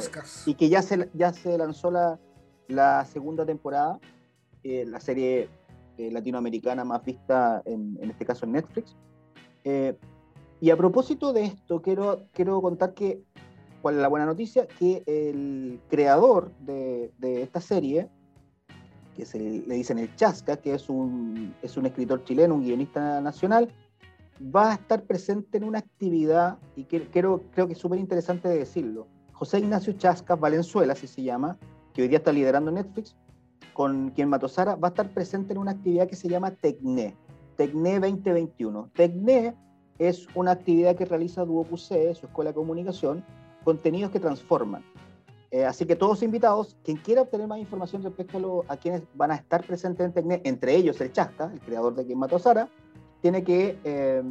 y 0.45 0.55
que 0.55 0.68
ya 0.68 0.82
se, 0.82 1.09
ya 1.14 1.32
se 1.32 1.57
lanzó 1.57 1.91
la, 1.91 2.18
la 2.66 3.05
segunda 3.05 3.47
temporada, 3.47 3.99
eh, 4.64 4.84
la 4.87 5.01
serie 5.01 5.49
eh, 5.99 6.11
latinoamericana 6.11 6.84
más 6.84 7.05
vista, 7.05 7.62
en, 7.64 7.97
en 8.01 8.11
este 8.11 8.26
caso 8.26 8.45
en 8.45 8.53
Netflix. 8.53 8.97
Eh, 9.64 9.97
y 10.61 10.70
a 10.70 10.76
propósito 10.76 11.32
de 11.32 11.45
esto, 11.45 11.80
quiero, 11.80 12.24
quiero 12.32 12.61
contar 12.61 12.93
que, 12.93 13.22
cuál 13.82 13.95
es 13.97 14.03
la 14.03 14.09
buena 14.09 14.26
noticia, 14.26 14.66
que 14.66 15.05
el 15.07 15.80
creador 15.89 16.51
de, 16.59 17.12
de 17.18 17.43
esta 17.43 17.61
serie, 17.61 18.09
que 19.16 19.24
se 19.24 19.38
le 19.38 19.74
dicen 19.74 19.98
el 19.98 20.14
Chasca, 20.14 20.58
que 20.58 20.74
es 20.74 20.88
un, 20.88 21.54
es 21.62 21.76
un 21.76 21.86
escritor 21.86 22.22
chileno, 22.24 22.54
un 22.54 22.62
guionista 22.62 23.20
nacional, 23.20 23.72
va 24.54 24.72
a 24.72 24.74
estar 24.74 25.02
presente 25.04 25.56
en 25.58 25.64
una 25.64 25.78
actividad, 25.78 26.58
y 26.76 26.84
que, 26.84 27.08
quiero, 27.08 27.42
creo 27.52 27.66
que 27.66 27.72
es 27.72 27.78
súper 27.78 27.98
interesante 27.98 28.48
de 28.48 28.58
decirlo. 28.58 29.08
José 29.32 29.58
Ignacio 29.58 29.94
Chascas 29.94 30.38
Valenzuela, 30.38 30.92
así 30.92 31.06
se 31.06 31.22
llama, 31.22 31.58
que 31.94 32.02
hoy 32.02 32.08
día 32.08 32.18
está 32.18 32.32
liderando 32.32 32.70
Netflix, 32.70 33.16
con 33.72 34.10
quien 34.10 34.28
Matosara 34.28 34.76
va 34.76 34.88
a 34.88 34.90
estar 34.90 35.10
presente 35.10 35.52
en 35.52 35.58
una 35.58 35.72
actividad 35.72 36.08
que 36.08 36.16
se 36.16 36.28
llama 36.28 36.50
TECNE, 36.50 37.14
TECNE 37.56 38.00
2021. 38.00 38.90
TECNE 38.94 39.54
es 39.98 40.26
una 40.34 40.52
actividad 40.52 40.96
que 40.96 41.06
realiza 41.06 41.44
Duopus 41.44 41.86
C, 41.86 42.14
su 42.14 42.26
escuela 42.26 42.50
de 42.50 42.54
comunicación, 42.54 43.24
contenidos 43.64 44.10
que 44.10 44.20
transforman. 44.20 44.84
Eh, 45.57 45.64
así 45.64 45.86
que 45.86 45.96
todos 45.96 46.22
invitados, 46.22 46.76
quien 46.84 46.98
quiera 46.98 47.22
obtener 47.22 47.46
más 47.46 47.59
información 47.59 48.02
respecto 48.02 48.36
a, 48.36 48.40
lo- 48.40 48.64
a 48.68 48.76
quienes 48.76 49.02
van 49.14 49.30
a 49.30 49.36
estar 49.36 49.64
presentes 49.64 50.04
en 50.04 50.12
TECNE, 50.12 50.42
entre 50.44 50.76
ellos 50.76 51.00
el 51.00 51.11
Chasca, 51.12 51.50
el 51.50 51.61
creador 51.61 51.94
de 51.94 52.04
Quien 52.04 52.18
Mató 52.18 52.36
a 52.36 52.40
Sara, 52.40 52.68
tiene 53.22 53.42
que 53.42 53.78
eh, 53.82 54.22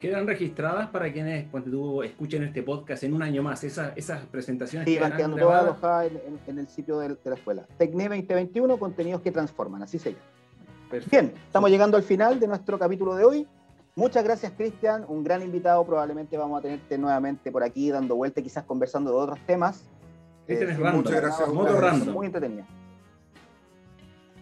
Quedan 0.03 0.27
registradas 0.27 0.89
para 0.89 1.11
quienes, 1.13 1.47
cuando 1.49 1.71
tú 1.71 2.03
escuchen 2.03 2.43
este 2.43 2.61
podcast 2.61 3.03
en 3.03 3.13
un 3.13 3.23
año 3.23 3.41
más, 3.41 3.63
esas, 3.63 3.93
esas 3.95 4.25
presentaciones 4.25 4.85
Sí, 4.85 4.99
van 4.99 5.15
quedando 5.15 5.37
todas 5.37 5.63
alojadas 5.63 6.11
en, 6.11 6.17
en- 6.17 6.39
en 6.45 6.59
el 6.59 6.67
sitio 6.67 6.99
de, 6.99 7.07
de 7.09 7.17
la 7.29 7.35
escuela. 7.35 7.65
Tecne 7.77 8.09
2021, 8.09 8.77
contenidos 8.77 9.21
que 9.21 9.31
transforman, 9.31 9.81
así 9.81 9.97
se 9.99 10.11
llama. 10.11 10.23
Perfecto. 10.91 11.09
Bien, 11.09 11.33
estamos 11.45 11.69
llegando 11.69 11.95
al 11.95 12.03
final 12.03 12.37
de 12.37 12.47
nuestro 12.47 12.77
capítulo 12.77 13.15
de 13.15 13.23
hoy. 13.23 13.47
Muchas 13.95 14.25
gracias, 14.25 14.51
Cristian. 14.57 15.05
Un 15.07 15.23
gran 15.23 15.41
invitado. 15.41 15.85
Probablemente 15.85 16.37
vamos 16.37 16.59
a 16.59 16.61
tenerte 16.63 16.97
nuevamente 16.97 17.49
por 17.49 17.63
aquí 17.63 17.89
dando 17.89 18.17
vuelta, 18.17 18.41
y 18.41 18.43
quizás 18.43 18.65
conversando 18.65 19.09
de 19.11 19.17
otros 19.17 19.39
temas. 19.47 19.85
Cristian 20.45 20.69
Eh, 20.69 20.73
es 20.73 20.79
random. 20.79 21.01
muchas 21.01 21.21
gracias, 21.21 21.49
random. 21.49 22.13
Muy 22.13 22.25
entretenida. 22.25 22.67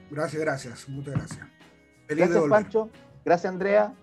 Gracias, 0.09 0.41
gracias. 0.41 0.89
Muchas 0.89 1.13
gracias. 1.13 1.47
Feliz 2.07 2.29
Gracias. 2.29 2.49
Pancho. 2.49 2.89
Gracias, 3.23 3.53
Andrea. 3.53 3.93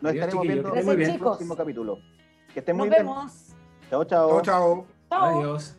Nos 0.00 0.10
Adiós, 0.10 0.24
estaremos 0.24 0.46
viendo 0.46 0.74
en 0.74 0.96
bien. 0.98 1.10
el 1.10 1.18
próximo 1.18 1.56
capítulo. 1.56 1.98
Que 2.52 2.60
estén 2.60 2.76
Nos 2.76 2.86
muy 2.86 2.90
bien. 2.94 3.06
vemos. 3.06 3.54
Chao, 3.90 4.04
chao. 4.04 4.28
Chao, 4.28 4.42
chao. 4.42 4.86
Chao. 5.10 5.38
Adiós. 5.40 5.76